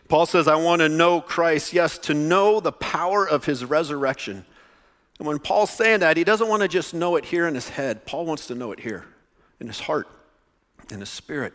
[0.07, 4.45] Paul says, I want to know Christ, yes, to know the power of his resurrection
[5.19, 7.69] and when Paul's saying that, he doesn't want to just know it here in his
[7.69, 8.05] head.
[8.05, 9.05] Paul wants to know it here
[9.59, 10.07] in his heart,
[10.91, 11.53] in his spirit.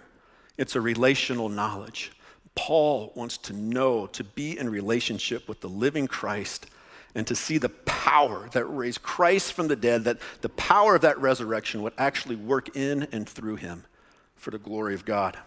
[0.58, 2.12] It's a relational knowledge.
[2.54, 6.66] Paul wants to know, to be in relationship with the living Christ
[7.14, 11.02] and to see the power that raised Christ from the dead, that the power of
[11.02, 13.84] that resurrection would actually work in and through him
[14.34, 15.38] for the glory of God.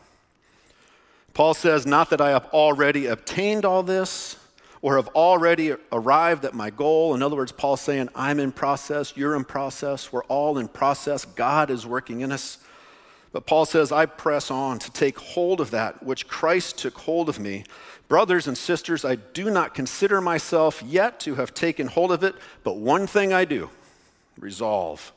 [1.33, 4.37] Paul says, Not that I have already obtained all this
[4.81, 7.15] or have already arrived at my goal.
[7.15, 11.25] In other words, Paul's saying, I'm in process, you're in process, we're all in process,
[11.25, 12.59] God is working in us.
[13.31, 17.27] But Paul says, I press on to take hold of that which Christ took hold
[17.27, 17.65] of me.
[18.07, 22.35] Brothers and sisters, I do not consider myself yet to have taken hold of it,
[22.63, 23.69] but one thing I do
[24.39, 25.11] resolve.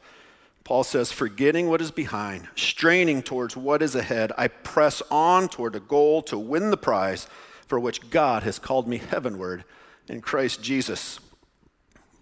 [0.64, 5.76] Paul says, forgetting what is behind, straining towards what is ahead, I press on toward
[5.76, 7.26] a goal to win the prize
[7.68, 9.64] for which God has called me heavenward
[10.08, 11.20] in Christ Jesus.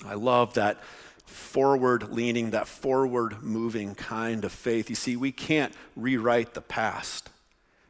[0.04, 0.82] I love that
[1.24, 4.90] forward leaning, that forward moving kind of faith.
[4.90, 7.30] You see, we can't rewrite the past,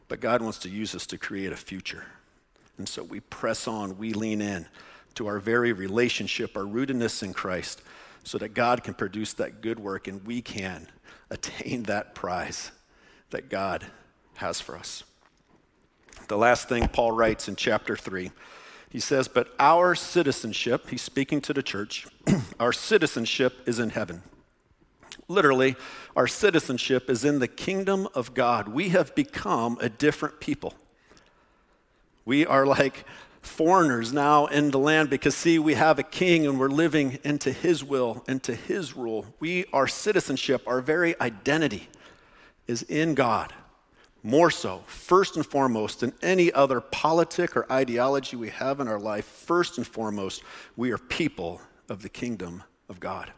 [0.07, 2.05] but God wants to use us to create a future.
[2.79, 4.66] And so we press on, we lean in
[5.14, 7.83] to our very relationship, our rootedness in Christ,
[8.23, 10.88] so that God can produce that good work and we can
[11.31, 12.71] attain that prize
[13.31, 13.87] that God
[14.35, 15.05] has for us.
[16.29, 18.33] The last thing Paul writes in chapter 3,
[18.91, 22.07] he says, But our citizenship, he's speaking to the church,
[22.61, 24.23] our citizenship is in heaven.
[25.29, 25.77] Literally,
[26.17, 28.69] our citizenship is in the kingdom of God.
[28.69, 30.75] We have become a different people.
[32.25, 33.05] We are like
[33.41, 37.53] foreigners now in the land because, see, we have a king and we're living into
[37.53, 39.27] his will, into his rule.
[39.39, 41.89] We, our citizenship, our very identity
[42.67, 43.53] is in God
[44.27, 48.99] more so, first and foremost, than any other politic or ideology we have in our
[48.99, 50.43] life, first and foremost,
[50.77, 53.31] we are people of the kingdom of God.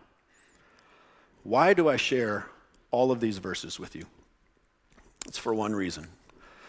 [1.43, 2.47] Why do I share
[2.91, 4.07] all of these verses with you?
[5.27, 6.09] It's for one reason.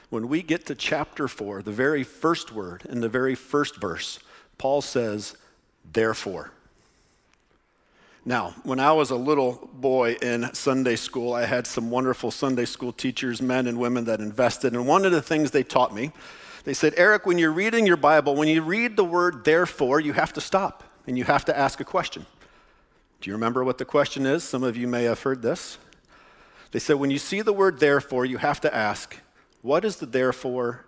[0.10, 4.20] When we get to chapter 4, the very first word in the very first verse,
[4.58, 5.38] Paul says,
[5.94, 6.52] therefore.
[8.26, 12.66] Now, when I was a little boy in Sunday school, I had some wonderful Sunday
[12.66, 14.74] school teachers, men and women that invested.
[14.74, 16.12] And one of the things they taught me,
[16.66, 20.14] they said, Eric, when you're reading your Bible, when you read the word therefore, you
[20.14, 22.26] have to stop and you have to ask a question.
[23.22, 24.44] Do you remember what the question is?
[24.44, 25.78] Some of you may have heard this.
[26.72, 29.18] They said, when you see the word therefore, you have to ask,
[29.62, 30.86] what is the therefore,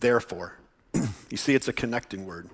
[0.00, 0.58] therefore?
[1.30, 2.48] you see, it's a connecting word.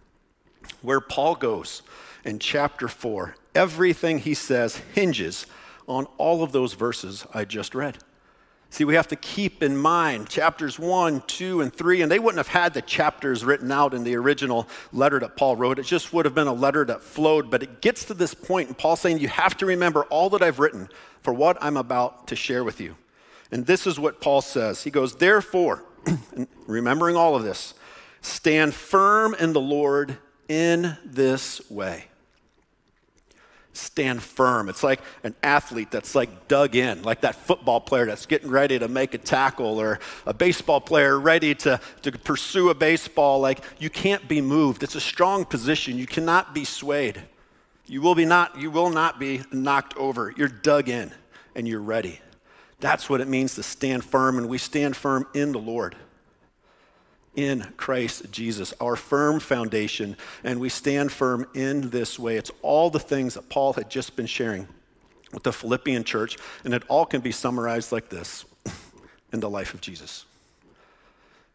[0.83, 1.83] Where Paul goes
[2.25, 5.45] in chapter 4, everything he says hinges
[5.89, 7.99] on all of those verses I just read.
[8.71, 12.39] See, we have to keep in mind chapters 1, 2, and 3, and they wouldn't
[12.39, 15.79] have had the chapters written out in the original letter that Paul wrote.
[15.79, 18.69] It just would have been a letter that flowed, but it gets to this point,
[18.69, 20.89] and Paul's saying, You have to remember all that I've written
[21.23, 22.95] for what I'm about to share with you.
[23.51, 24.85] And this is what Paul says.
[24.85, 25.83] He goes, Therefore,
[26.67, 27.73] remembering all of this,
[28.21, 32.05] stand firm in the Lord in this way.
[33.79, 34.69] Stand firm.
[34.69, 38.79] It's like an athlete that's like dug in, like that football player that's getting ready
[38.79, 43.41] to make a tackle or a baseball player ready to, to pursue a baseball.
[43.41, 44.83] Like you can't be moved.
[44.83, 45.97] It's a strong position.
[45.97, 47.23] You cannot be swayed.
[47.87, 50.33] You will be not, you will not be knocked over.
[50.37, 51.13] You're dug in
[51.55, 52.21] and you're ready.
[52.81, 55.97] That's what it means to stand firm, and we stand firm in the Lord
[57.39, 62.37] in Christ Jesus, our firm foundation, and we stand firm in this way.
[62.37, 64.67] It's all the things that Paul had just been sharing
[65.33, 68.45] with the Philippian church, and it all can be summarized like this
[69.33, 70.25] in the life of Jesus.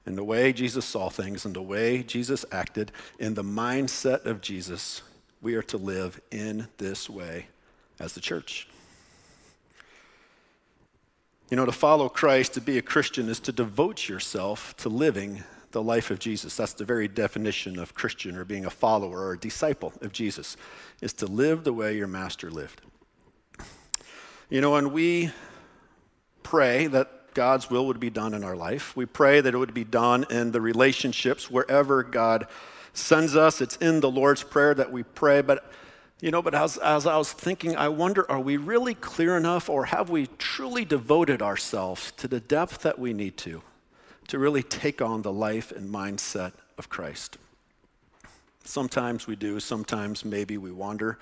[0.06, 4.40] In the way Jesus saw things, in the way Jesus acted, in the mindset of
[4.40, 5.02] Jesus,
[5.42, 7.48] we are to live in this way
[8.00, 8.70] as the church.
[11.50, 15.44] You know, to follow Christ, to be a Christian, is to devote yourself to living
[15.74, 16.56] the life of Jesus.
[16.56, 20.56] That's the very definition of Christian or being a follower or a disciple of Jesus,
[21.02, 22.82] is to live the way your master lived.
[24.50, 25.32] You know, and we
[26.44, 28.96] pray that God's will would be done in our life.
[28.96, 32.48] We pray that it would be done in the relationships wherever God
[32.94, 33.60] sends us.
[33.60, 35.42] It's in the Lord's Prayer that we pray.
[35.42, 35.72] But,
[36.22, 39.70] you know, but as, as I was thinking, I wonder are we really clear enough
[39.70, 43.64] or have we truly devoted ourselves to the depth that we need to?
[44.34, 47.38] To really take on the life and mindset of Christ.
[48.64, 51.20] Sometimes we do, sometimes maybe we wander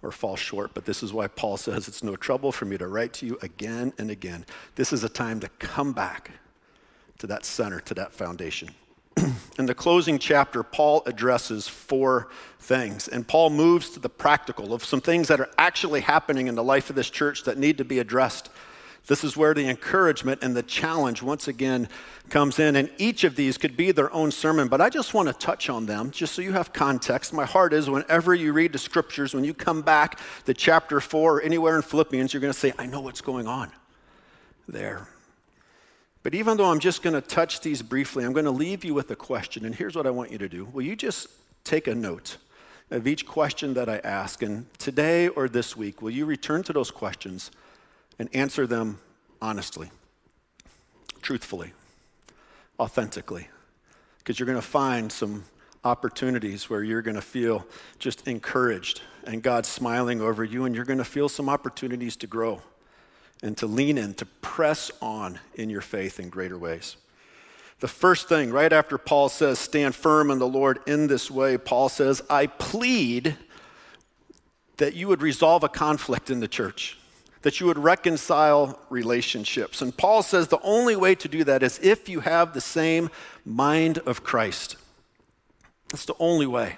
[0.00, 2.88] or fall short, but this is why Paul says it's no trouble for me to
[2.88, 4.46] write to you again and again.
[4.76, 6.30] This is a time to come back
[7.18, 8.70] to that center, to that foundation.
[9.58, 14.82] In the closing chapter, Paul addresses four things, and Paul moves to the practical of
[14.82, 17.84] some things that are actually happening in the life of this church that need to
[17.84, 18.48] be addressed
[19.06, 21.88] this is where the encouragement and the challenge once again
[22.30, 22.74] comes in.
[22.74, 25.68] And each of these could be their own sermon, but I just want to touch
[25.68, 27.32] on them just so you have context.
[27.32, 31.36] My heart is whenever you read the scriptures, when you come back to chapter four
[31.36, 33.70] or anywhere in Philippians, you're going to say, I know what's going on
[34.66, 35.08] there.
[36.22, 38.94] But even though I'm just going to touch these briefly, I'm going to leave you
[38.94, 39.66] with a question.
[39.66, 41.28] And here's what I want you to do Will you just
[41.64, 42.38] take a note?
[42.90, 46.72] Of each question that I ask, and today or this week, will you return to
[46.72, 47.50] those questions
[48.18, 48.98] and answer them
[49.40, 49.90] honestly,
[51.22, 51.72] truthfully,
[52.78, 53.48] authentically.
[54.18, 55.44] Because you're going to find some
[55.84, 57.66] opportunities where you're going to feel
[57.98, 62.26] just encouraged and God's smiling over you, and you're going to feel some opportunities to
[62.26, 62.62] grow
[63.42, 66.96] and to lean in, to press on in your faith in greater ways.
[67.80, 71.58] The first thing, right after Paul says, stand firm in the Lord in this way,
[71.58, 73.36] Paul says, I plead
[74.78, 76.98] that you would resolve a conflict in the church
[77.44, 79.82] that you would reconcile relationships.
[79.82, 83.10] And Paul says the only way to do that is if you have the same
[83.44, 84.76] mind of Christ.
[85.90, 86.76] That's the only way.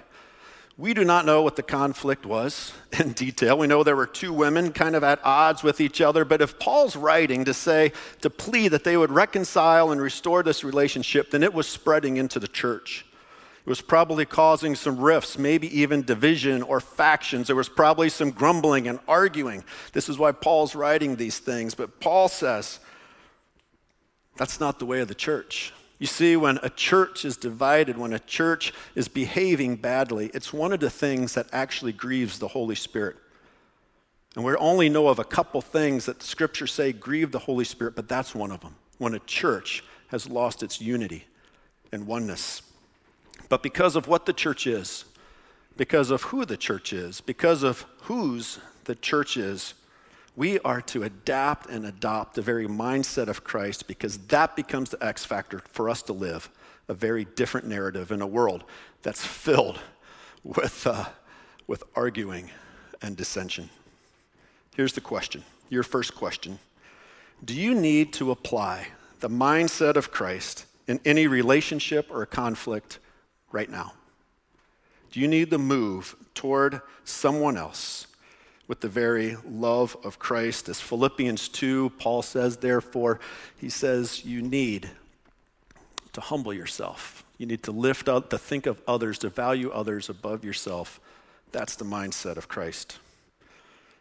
[0.77, 3.57] We do not know what the conflict was in detail.
[3.57, 6.59] We know there were two women kind of at odds with each other, but if
[6.59, 11.43] Paul's writing to say, to plead that they would reconcile and restore this relationship, then
[11.43, 13.05] it was spreading into the church.
[13.67, 17.47] It was probably causing some rifts, maybe even division or factions.
[17.47, 19.65] There was probably some grumbling and arguing.
[19.91, 21.75] This is why Paul's writing these things.
[21.75, 22.79] But Paul says
[24.37, 25.73] that's not the way of the church.
[25.99, 30.71] You see, when a church is divided, when a church is behaving badly, it's one
[30.71, 33.17] of the things that actually grieves the Holy Spirit.
[34.37, 37.65] And we only know of a couple things that the scriptures say grieve the Holy
[37.65, 38.75] Spirit, but that's one of them.
[38.97, 41.27] When a church has lost its unity
[41.91, 42.61] and oneness.
[43.49, 45.05] But because of what the church is,
[45.77, 49.73] because of who the church is, because of whose the church is,
[50.35, 55.03] we are to adapt and adopt the very mindset of Christ because that becomes the
[55.03, 56.49] X factor for us to live
[56.87, 58.63] a very different narrative in a world
[59.01, 59.79] that's filled
[60.43, 61.05] with, uh,
[61.65, 62.49] with arguing
[63.01, 63.69] and dissension.
[64.75, 66.59] Here's the question your first question
[67.43, 68.89] Do you need to apply
[69.19, 72.99] the mindset of Christ in any relationship or conflict
[73.51, 73.93] right now?
[75.11, 78.07] Do you need to move toward someone else
[78.67, 80.69] with the very love of Christ?
[80.69, 83.19] As Philippians 2, Paul says, therefore,
[83.57, 84.89] he says, you need
[86.13, 87.23] to humble yourself.
[87.37, 90.99] You need to lift up, to think of others, to value others above yourself.
[91.51, 92.97] That's the mindset of Christ.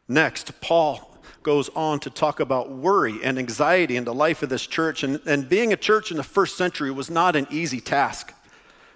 [0.09, 4.67] Next, Paul goes on to talk about worry and anxiety in the life of this
[4.67, 5.03] church.
[5.05, 8.33] And, and being a church in the first century was not an easy task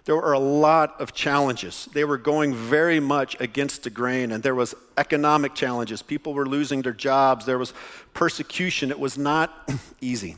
[0.05, 1.89] there were a lot of challenges.
[1.93, 6.03] They were going very much against the grain, and there was economic challenges.
[6.03, 7.45] People were losing their jobs.
[7.45, 7.75] There was
[8.15, 8.91] persecution.
[8.91, 9.71] It was not
[10.01, 10.37] easy.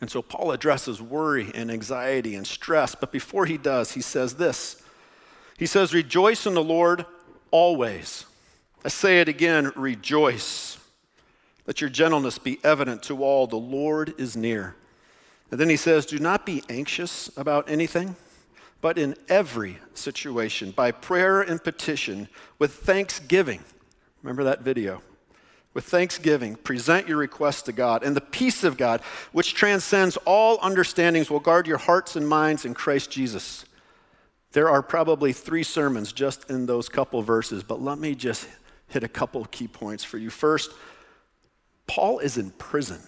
[0.00, 2.94] And so Paul addresses worry and anxiety and stress.
[2.94, 4.82] But before he does, he says this
[5.58, 7.04] He says, Rejoice in the Lord
[7.50, 8.24] always.
[8.84, 10.78] I say it again rejoice.
[11.66, 13.46] Let your gentleness be evident to all.
[13.46, 14.74] The Lord is near.
[15.50, 18.16] And then he says, Do not be anxious about anything,
[18.80, 22.28] but in every situation, by prayer and petition,
[22.58, 23.60] with thanksgiving.
[24.22, 25.02] Remember that video?
[25.72, 29.02] With thanksgiving, present your requests to God, and the peace of God,
[29.32, 33.64] which transcends all understandings, will guard your hearts and minds in Christ Jesus.
[34.52, 38.48] There are probably three sermons just in those couple verses, but let me just
[38.88, 40.28] hit a couple key points for you.
[40.28, 40.72] First,
[41.86, 43.00] Paul is in prison.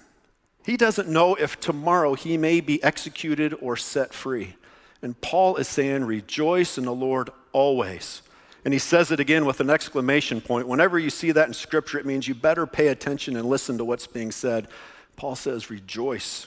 [0.65, 4.55] He doesn't know if tomorrow he may be executed or set free.
[5.03, 8.23] And Paul is saying, Rejoice in the Lord always.
[8.65, 10.69] And he says it again with an exclamation point.
[10.69, 13.85] Whenever you see that in Scripture, it means you better pay attention and listen to
[13.85, 14.69] what's being said.
[15.17, 16.47] Paul says, Rejoice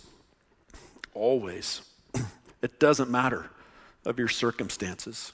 [1.14, 1.82] always.
[2.62, 3.50] it doesn't matter
[4.06, 5.34] of your circumstances.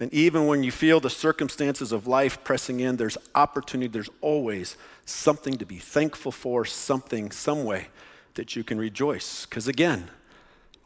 [0.00, 4.78] And even when you feel the circumstances of life pressing in, there's opportunity, there's always
[5.04, 7.88] something to be thankful for, something, some way
[8.34, 9.44] that you can rejoice.
[9.44, 10.08] Because again,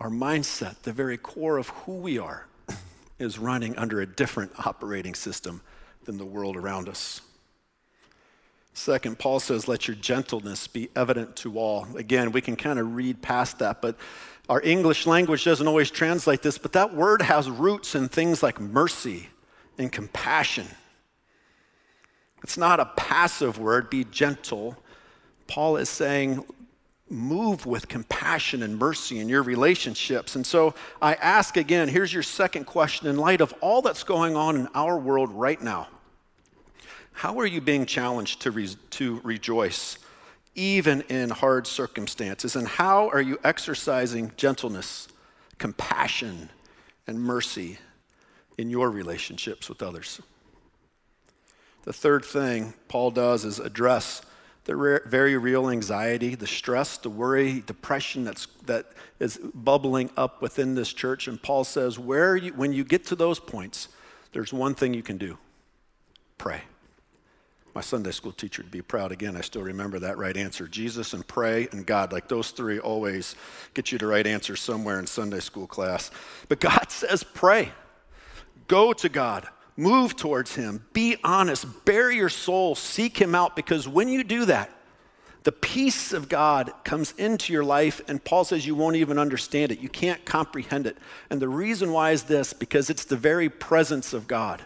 [0.01, 2.47] our mindset, the very core of who we are,
[3.19, 5.63] is running under a different operating system
[6.05, 7.21] than the world around us.
[8.75, 11.87] Second, Paul says, let your gentleness be evident to all.
[11.97, 13.97] Again, we can kind of read past that, but
[14.49, 18.61] our English language doesn't always translate this, but that word has roots in things like
[18.61, 19.29] mercy
[19.79, 20.67] and compassion.
[22.43, 24.77] It's not a passive word, be gentle.
[25.47, 26.45] Paul is saying,
[27.15, 30.37] move with compassion and mercy in your relationships.
[30.37, 34.37] And so I ask again here's your second question in light of all that's going
[34.37, 35.89] on in our world right now.
[37.13, 39.99] How are you being challenged to, re- to rejoice?
[40.55, 42.57] even in hard circumstances?
[42.57, 45.09] And how are you exercising gentleness,
[45.59, 46.51] compassion,
[47.07, 47.79] and mercy
[48.57, 50.21] in your relationships with others?
[51.83, 54.23] The third thing Paul does is address
[54.65, 58.87] the very real anxiety, the stress, the worry, depression that's, that
[59.21, 61.29] is bubbling up within this church.
[61.29, 63.89] And Paul says, where you, when you get to those points,
[64.33, 65.39] there's one thing you can do
[66.39, 66.63] pray
[67.75, 69.37] my Sunday school teacher would be proud again.
[69.37, 72.13] I still remember that right answer Jesus and pray and God.
[72.13, 73.35] Like those three always
[73.75, 76.13] get you the right answer somewhere in Sunday school class.
[76.49, 77.73] But God says, pray.
[78.69, 79.49] Go to God.
[79.77, 80.85] Move towards Him.
[80.93, 81.85] Be honest.
[81.85, 82.75] Bare your soul.
[82.75, 84.71] Seek Him out because when you do that,
[85.45, 89.73] the peace of God comes into your life, and Paul says you won't even understand
[89.73, 89.79] it.
[89.79, 90.97] You can't comprehend it.
[91.29, 94.63] And the reason why is this because it's the very presence of God.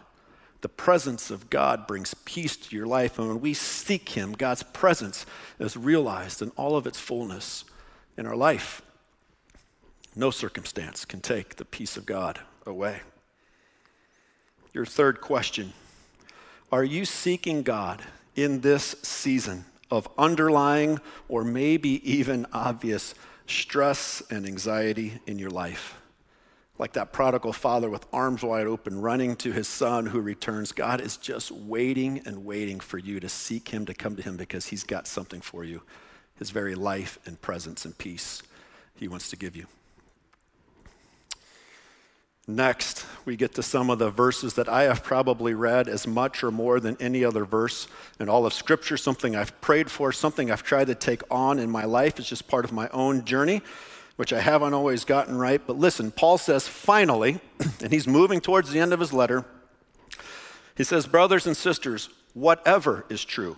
[0.60, 3.18] The presence of God brings peace to your life.
[3.18, 5.26] And when we seek Him, God's presence
[5.58, 7.64] is realized in all of its fullness
[8.16, 8.82] in our life.
[10.14, 13.00] No circumstance can take the peace of God away.
[14.78, 15.72] Your third question
[16.70, 18.00] Are you seeking God
[18.36, 23.12] in this season of underlying or maybe even obvious
[23.48, 25.96] stress and anxiety in your life?
[26.78, 30.70] like that prodigal father with arms wide open, running to his son who returns.
[30.70, 34.36] God is just waiting and waiting for you to seek him, to come to him,
[34.36, 35.82] because he's got something for you
[36.36, 38.44] his very life and presence and peace
[38.94, 39.66] he wants to give you.
[42.48, 46.42] Next, we get to some of the verses that I have probably read as much
[46.42, 47.86] or more than any other verse
[48.18, 51.70] in all of Scripture, something I've prayed for, something I've tried to take on in
[51.70, 52.18] my life.
[52.18, 53.62] It's just part of my own journey
[54.18, 55.62] which I haven't always gotten right.
[55.64, 57.38] But listen, Paul says, finally,
[57.80, 59.44] and he's moving towards the end of his letter,
[60.76, 63.56] he says, Brothers and sisters, whatever is true,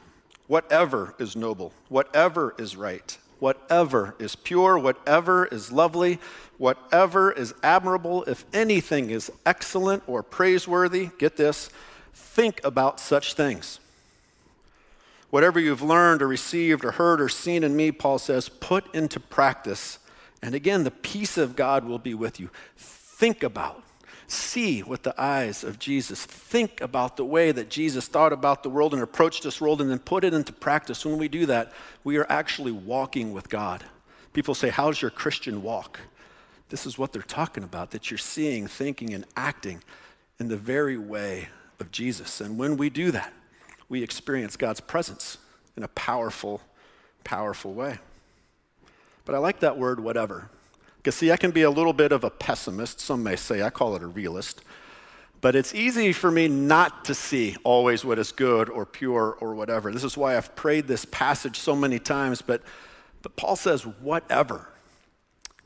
[0.49, 6.18] whatever is noble, whatever is right, whatever is pure, whatever is lovely,
[6.61, 11.71] whatever is admirable, if anything is excellent or praiseworthy, get this,
[12.15, 13.81] think about such things.
[15.31, 19.19] Whatever you've learned or received or heard or seen in me, Paul says, put into
[19.19, 19.99] practice
[20.43, 22.51] and again, the peace of God will be with you.
[22.77, 23.83] Think about,
[24.27, 26.25] see with the eyes of Jesus.
[26.25, 29.91] Think about the way that Jesus thought about the world and approached this world and
[29.91, 31.05] then put it into practice.
[31.05, 31.73] When we do that,
[32.05, 33.85] we are actually walking with God.
[34.33, 36.01] People say, How's your Christian walk?
[36.71, 39.83] This is what they're talking about that you're seeing, thinking, and acting
[40.39, 41.49] in the very way
[41.81, 42.41] of Jesus.
[42.41, 43.33] And when we do that,
[43.89, 45.39] we experience God's presence
[45.77, 46.61] in a powerful,
[47.25, 47.99] powerful way.
[49.25, 50.49] But I like that word, whatever.
[50.97, 53.01] Because, see, I can be a little bit of a pessimist.
[53.01, 54.62] Some may say I call it a realist.
[55.41, 59.55] But it's easy for me not to see always what is good or pure or
[59.55, 59.91] whatever.
[59.91, 62.43] This is why I've prayed this passage so many times.
[62.43, 62.62] But,
[63.23, 64.68] but Paul says, whatever.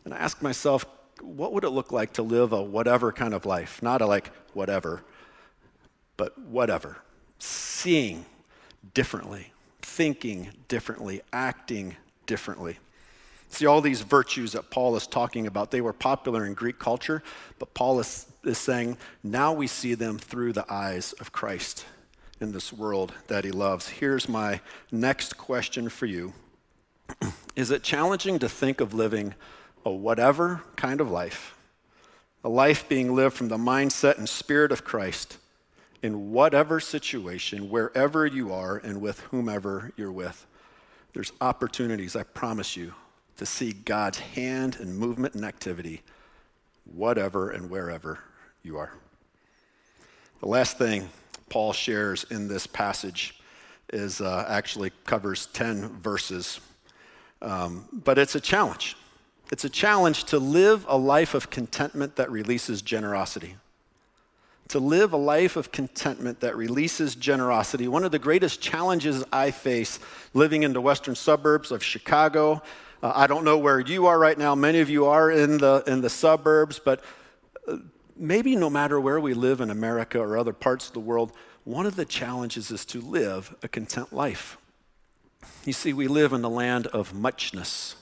[0.04, 0.84] And I ask myself,
[1.20, 3.82] what would it look like to live a whatever kind of life?
[3.82, 5.02] Not a like whatever,
[6.16, 6.98] but whatever.
[7.38, 8.26] Seeing
[8.92, 11.96] differently, thinking differently, acting
[12.26, 12.78] differently.
[13.48, 17.22] See, all these virtues that Paul is talking about, they were popular in Greek culture,
[17.58, 21.86] but Paul is, is saying now we see them through the eyes of Christ
[22.40, 23.88] in this world that he loves.
[23.88, 26.32] Here's my next question for you
[27.56, 29.34] Is it challenging to think of living
[29.84, 31.56] a whatever kind of life,
[32.42, 35.38] a life being lived from the mindset and spirit of Christ
[36.02, 40.46] in whatever situation, wherever you are, and with whomever you're with?
[41.12, 42.92] There's opportunities, I promise you,
[43.36, 46.02] to see God's hand and movement and activity,
[46.84, 48.18] whatever and wherever
[48.62, 48.92] you are.
[50.40, 51.08] The last thing
[51.48, 53.40] Paul shares in this passage
[53.92, 56.60] is uh, actually covers 10 verses,
[57.40, 58.96] um, but it's a challenge.
[59.52, 63.56] It's a challenge to live a life of contentment that releases generosity.
[64.68, 67.86] To live a life of contentment that releases generosity.
[67.86, 69.98] One of the greatest challenges I face
[70.32, 72.62] living in the western suburbs of Chicago
[73.04, 74.54] uh, I don't know where you are right now.
[74.54, 77.04] Many of you are in the, in the suburbs, but
[77.68, 77.76] uh,
[78.16, 81.30] maybe no matter where we live in America or other parts of the world,
[81.64, 84.56] one of the challenges is to live a content life.
[85.66, 87.96] You see, we live in the land of muchness,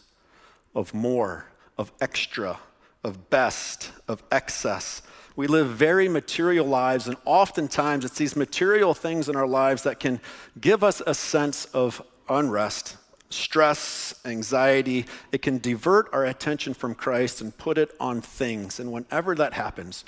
[0.74, 1.46] of more,
[1.78, 2.58] of extra,
[3.04, 5.02] of best, of excess.
[5.34, 9.98] We live very material lives, and oftentimes it's these material things in our lives that
[9.98, 10.20] can
[10.60, 12.96] give us a sense of unrest
[13.32, 18.78] stress, anxiety, it can divert our attention from Christ and put it on things.
[18.78, 20.04] And whenever that happens,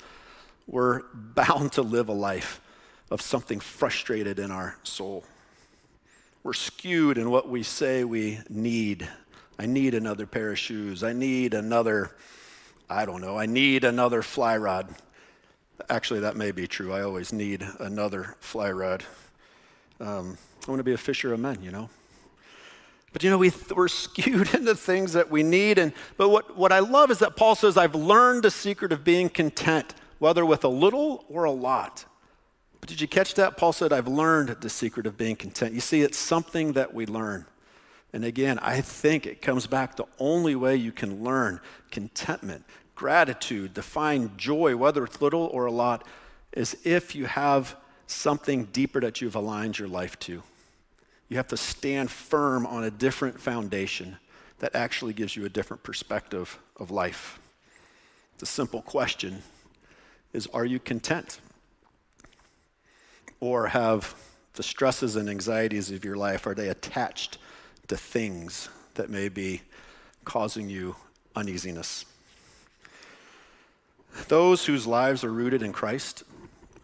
[0.67, 2.61] we're bound to live a life
[3.11, 5.23] of something frustrated in our soul.
[6.43, 9.07] We're skewed in what we say we need.
[9.57, 11.03] I need another pair of shoes.
[11.03, 12.11] I need another,
[12.89, 14.93] I don't know, I need another fly rod.
[15.89, 16.93] Actually, that may be true.
[16.93, 19.03] I always need another fly rod.
[19.99, 20.37] Um,
[20.67, 21.89] I want to be a fisher of men, you know?
[23.13, 25.77] But you know, we, we're skewed into things that we need.
[25.77, 29.03] And, but what, what I love is that Paul says, I've learned the secret of
[29.03, 32.05] being content, whether with a little or a lot.
[32.81, 33.57] But did you catch that?
[33.57, 35.73] Paul said, I've learned the secret of being content.
[35.73, 37.45] You see, it's something that we learn.
[38.15, 41.59] And again, I think it comes back the only way you can learn
[41.91, 42.63] contentment,
[42.95, 46.07] gratitude, to find joy, whether it's little or a lot,
[46.53, 47.75] is if you have
[48.07, 50.43] something deeper that you've aligned your life to.
[51.27, 54.15] You have to stand firm on a different foundation
[54.59, 57.37] that actually gives you a different perspective of life.
[58.37, 59.43] The simple question
[60.31, 61.41] is Are you content?
[63.41, 64.15] Or have
[64.53, 67.39] the stresses and anxieties of your life, are they attached
[67.87, 69.61] to things that may be
[70.23, 70.95] causing you
[71.35, 72.05] uneasiness?
[74.27, 76.23] Those whose lives are rooted in Christ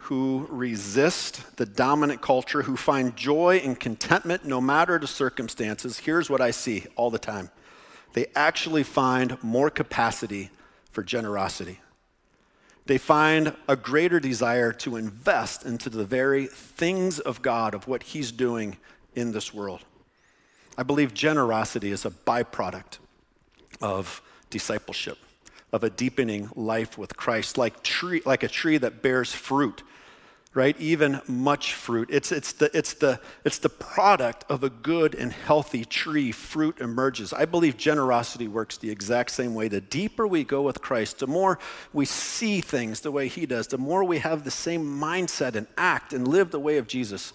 [0.05, 6.29] who resist the dominant culture, who find joy and contentment no matter the circumstances, here's
[6.29, 7.49] what I see all the time
[8.13, 10.49] they actually find more capacity
[10.89, 11.79] for generosity.
[12.87, 18.03] They find a greater desire to invest into the very things of God, of what
[18.03, 18.77] He's doing
[19.15, 19.79] in this world.
[20.77, 22.99] I believe generosity is a byproduct
[23.81, 25.17] of discipleship,
[25.71, 29.83] of a deepening life with Christ, like, tree, like a tree that bears fruit
[30.53, 30.77] right?
[30.79, 32.09] Even much fruit.
[32.11, 36.31] It's, it's, the, it's, the, it's the product of a good and healthy tree.
[36.31, 37.31] Fruit emerges.
[37.31, 39.69] I believe generosity works the exact same way.
[39.69, 41.57] The deeper we go with Christ, the more
[41.93, 45.67] we see things the way He does, the more we have the same mindset and
[45.77, 47.31] act and live the way of Jesus,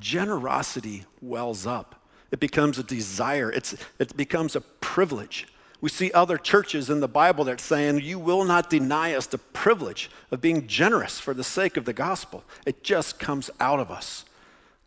[0.00, 1.97] generosity wells up.
[2.30, 5.48] It becomes a desire, it's, it becomes a privilege.
[5.80, 9.38] We see other churches in the Bible that saying, You will not deny us the
[9.38, 12.42] privilege of being generous for the sake of the gospel.
[12.66, 14.24] It just comes out of us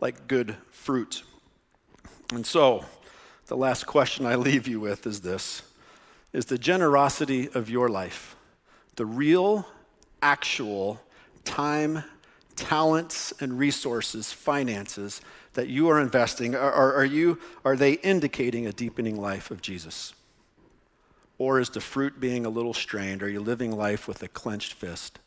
[0.01, 1.23] like good fruit.
[2.33, 2.85] And so,
[3.47, 5.61] the last question I leave you with is this
[6.33, 8.35] Is the generosity of your life
[8.97, 9.65] the real,
[10.21, 10.99] actual
[11.45, 12.03] time,
[12.55, 15.21] talents, and resources, finances
[15.53, 16.55] that you are investing?
[16.55, 20.13] Are, are, you, are they indicating a deepening life of Jesus?
[21.37, 23.23] Or is the fruit being a little strained?
[23.23, 25.19] Are you living life with a clenched fist?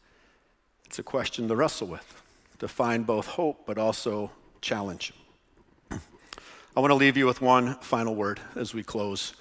[0.86, 2.22] It's a question to wrestle with,
[2.60, 5.12] to find both hope but also challenge.
[5.90, 9.34] I want to leave you with one final word as we close.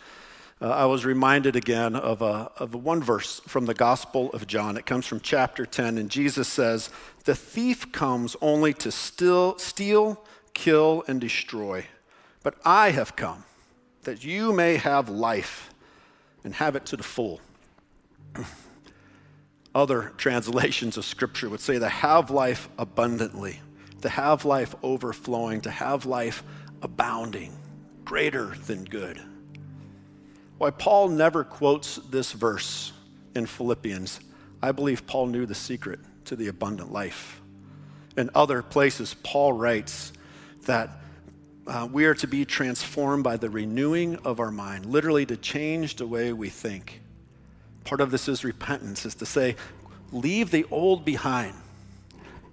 [0.61, 4.77] Uh, I was reminded again of, a, of one verse from the Gospel of John.
[4.77, 6.89] It comes from chapter 10, and Jesus says,
[7.25, 9.57] The thief comes only to steal,
[10.53, 11.85] kill, and destroy.
[12.43, 13.43] But I have come
[14.03, 15.73] that you may have life
[16.43, 17.41] and have it to the full.
[19.75, 23.59] Other translations of Scripture would say to have life abundantly,
[24.01, 26.43] to have life overflowing, to have life
[26.81, 27.53] abounding,
[28.05, 29.21] greater than good.
[30.57, 32.93] Why Paul never quotes this verse
[33.35, 34.19] in Philippians,
[34.61, 37.41] I believe Paul knew the secret to the abundant life.
[38.15, 40.13] In other places, Paul writes
[40.65, 40.89] that
[41.65, 45.95] uh, we are to be transformed by the renewing of our mind, literally to change
[45.95, 47.01] the way we think.
[47.83, 49.55] Part of this is repentance, is to say,
[50.11, 51.55] leave the old behind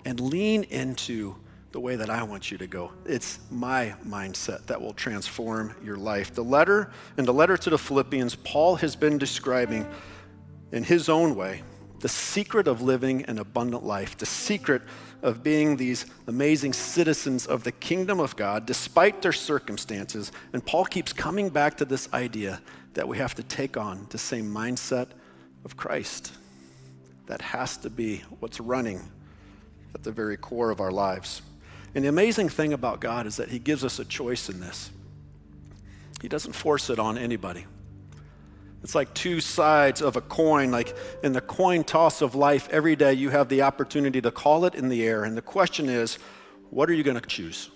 [0.04, 1.36] and lean into
[1.72, 2.92] the way that I want you to go.
[3.04, 6.34] It's my mindset that will transform your life.
[6.34, 9.86] The letter, in the letter to the Philippians, Paul has been describing
[10.72, 11.62] in his own way
[12.00, 14.82] the secret of living an abundant life, the secret
[15.22, 20.32] of being these amazing citizens of the kingdom of God despite their circumstances.
[20.52, 22.60] And Paul keeps coming back to this idea
[22.94, 25.08] that we have to take on the same mindset
[25.64, 26.32] of Christ.
[27.26, 29.00] That has to be what's running
[29.94, 31.42] at the very core of our lives.
[31.94, 34.90] And the amazing thing about God is that He gives us a choice in this.
[36.22, 37.66] He doesn't force it on anybody.
[38.82, 40.70] It's like two sides of a coin.
[40.70, 44.64] Like in the coin toss of life, every day you have the opportunity to call
[44.64, 45.24] it in the air.
[45.24, 46.18] And the question is,
[46.70, 47.70] what are you going to choose?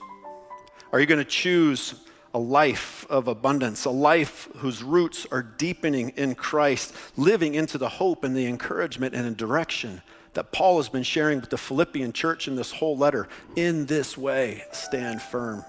[0.93, 1.95] Are you going to choose
[2.33, 7.89] a life of abundance, a life whose roots are deepening in Christ, living into the
[7.89, 10.03] hope and the encouragement and the direction
[10.33, 13.29] that Paul has been sharing with the Philippian church in this whole letter.
[13.55, 15.65] In this way, stand firm.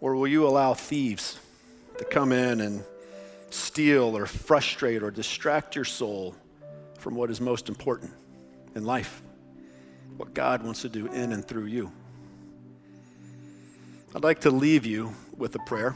[0.00, 1.38] Or will you allow thieves
[1.98, 2.82] to come in and
[3.50, 6.34] steal or frustrate or distract your soul
[6.98, 8.12] from what is most important
[8.74, 9.22] in life?
[10.16, 11.92] What God wants to do in and through you.
[14.14, 15.94] I'd like to leave you with a prayer.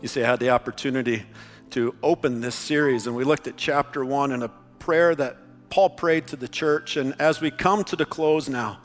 [0.00, 1.24] You see, I had the opportunity
[1.70, 4.48] to open this series, and we looked at chapter one and a
[4.78, 5.36] prayer that
[5.70, 6.96] Paul prayed to the church.
[6.96, 8.80] And as we come to the close now,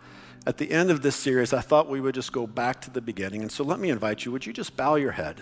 [0.48, 3.02] at the end of this series, I thought we would just go back to the
[3.02, 3.42] beginning.
[3.42, 5.40] And so let me invite you would you just bow your head,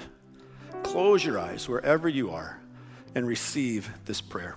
[0.93, 2.59] close your eyes wherever you are,
[3.15, 4.55] and receive this prayer?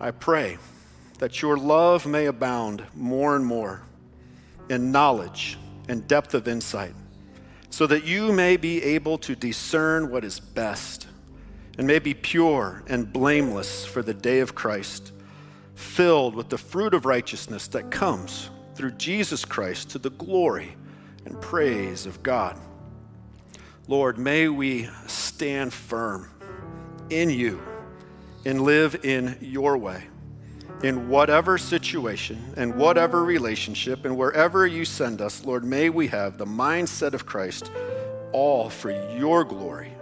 [0.00, 0.56] I pray
[1.18, 3.82] that your love may abound more and more
[4.70, 5.58] in knowledge
[5.90, 6.94] and depth of insight,
[7.68, 11.06] so that you may be able to discern what is best
[11.76, 15.12] and may be pure and blameless for the day of Christ,
[15.74, 20.76] filled with the fruit of righteousness that comes through Jesus Christ to the glory
[21.26, 22.58] and praise of God.
[23.90, 26.30] Lord, may we stand firm
[27.10, 27.60] in you
[28.46, 30.04] and live in your way.
[30.82, 36.38] In whatever situation and whatever relationship and wherever you send us, Lord, may we have
[36.38, 37.70] the mindset of Christ,
[38.32, 39.92] all for your glory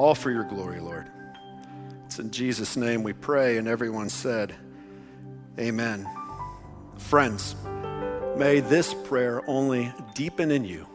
[0.00, 1.06] all for your glory, Lord.
[2.06, 4.54] It's in Jesus' name we pray, and everyone said,
[5.58, 6.08] Amen.
[6.96, 7.54] Friends,
[8.38, 10.86] may this prayer only deepen in you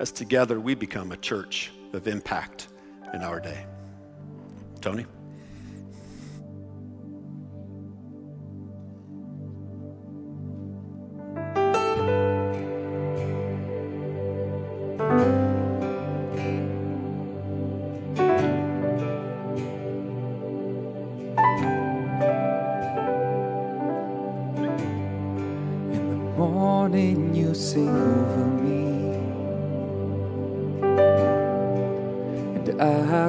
[0.00, 2.68] as together we become a church of impact
[3.14, 3.66] in our day.
[4.80, 5.06] Tony?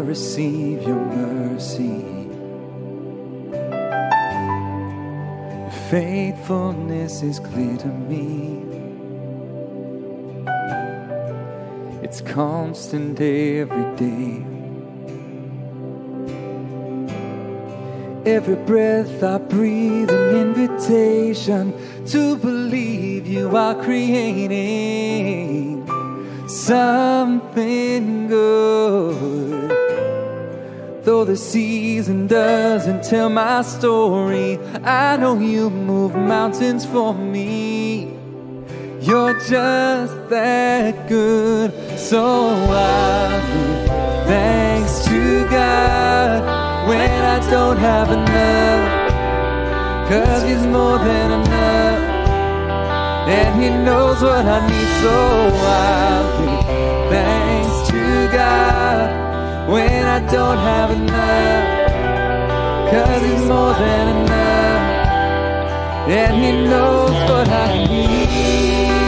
[0.01, 2.05] Receive your mercy.
[5.51, 8.63] Your faithfulness is clear to me.
[12.03, 14.45] It's constant every day.
[18.25, 21.73] Every breath I breathe, an invitation
[22.07, 25.49] to believe you are creating
[26.47, 29.38] something good.
[31.09, 38.13] Though the season doesn't tell my story, I know you move mountains for me.
[39.01, 41.73] You're just that good.
[41.97, 42.23] So
[42.69, 43.87] I give
[44.27, 49.09] thanks to God when I don't have enough.
[50.09, 52.01] Cause He's more than enough.
[53.29, 54.89] And He knows what I need.
[55.01, 56.28] So I'll
[59.69, 61.89] when I don't have enough.
[62.91, 64.83] Cause he's more than enough.
[66.09, 68.98] And he knows what I need.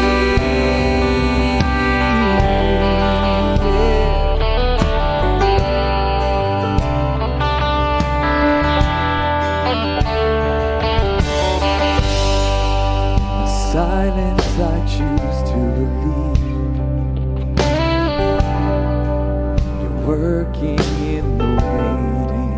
[20.12, 20.80] Working
[21.16, 22.52] in the waiting.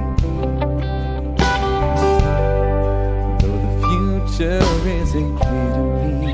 [3.41, 4.65] Though the future
[5.01, 5.83] isn't clear to
[6.21, 6.33] me,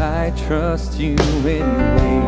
[0.00, 0.02] I
[0.46, 1.14] trust you
[1.46, 2.20] anyway.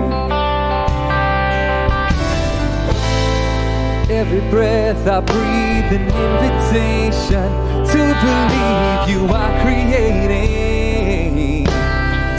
[4.20, 7.49] Every breath I breathe, an invitation
[7.93, 11.66] to believe you are creating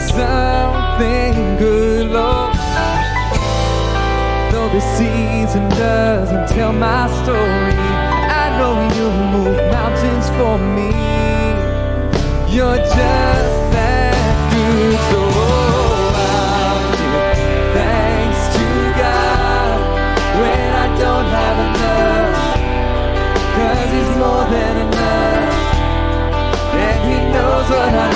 [0.08, 2.43] something good, Lord.
[4.74, 7.78] The season doesn't tell my story,
[8.42, 10.90] I know you'll move mountains for me.
[12.52, 15.20] You're just that good, so
[16.26, 17.38] I'll give
[17.78, 18.66] thanks to
[18.98, 19.78] God
[20.42, 22.34] when I don't have enough.
[23.54, 25.54] Cause he's more than enough.
[26.82, 28.13] And he knows what I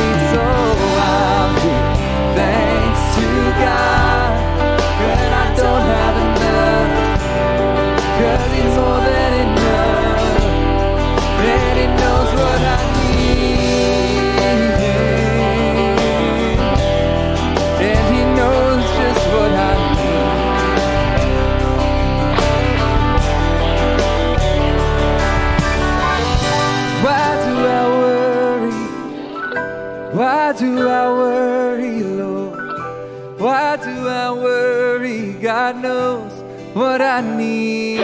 [36.78, 37.98] what I need.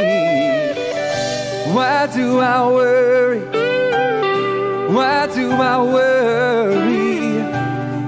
[1.73, 3.41] Why do I worry?
[4.93, 7.43] Why do I worry?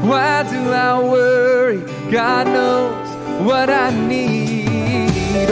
[0.08, 1.78] Why do I worry?
[2.10, 3.08] God knows
[3.46, 5.48] what I need.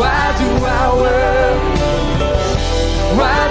[0.00, 1.78] Why do I worry?
[3.18, 3.47] Why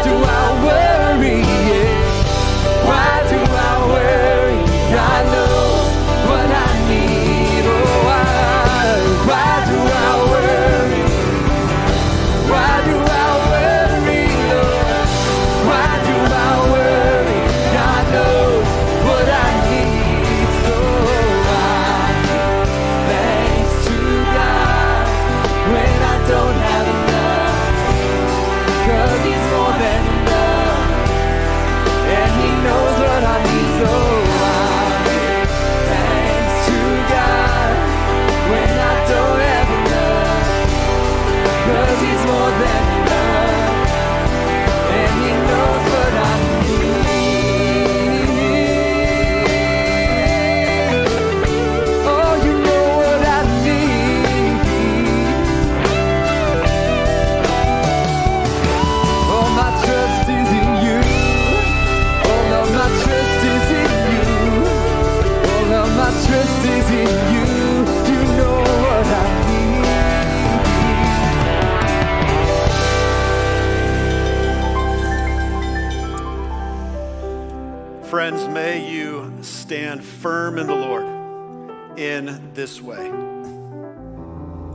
[82.54, 83.10] this way.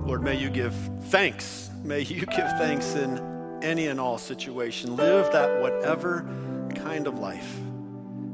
[0.04, 0.74] Lord, may you give
[1.04, 1.70] thanks.
[1.82, 3.18] May you give thanks in
[3.62, 4.96] any and all situation.
[4.96, 6.26] Live that whatever
[6.74, 7.56] kind of life.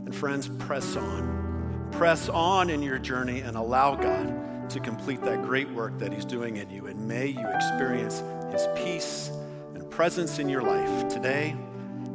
[0.06, 1.88] And friends, press on.
[1.92, 6.24] Press on in your journey and allow God to complete that great work that He's
[6.24, 6.86] doing in you.
[6.86, 9.30] And may you experience His peace
[9.74, 11.56] and presence in your life today,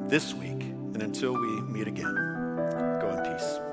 [0.07, 2.15] this week, and until we meet again.
[2.99, 3.72] Go in peace.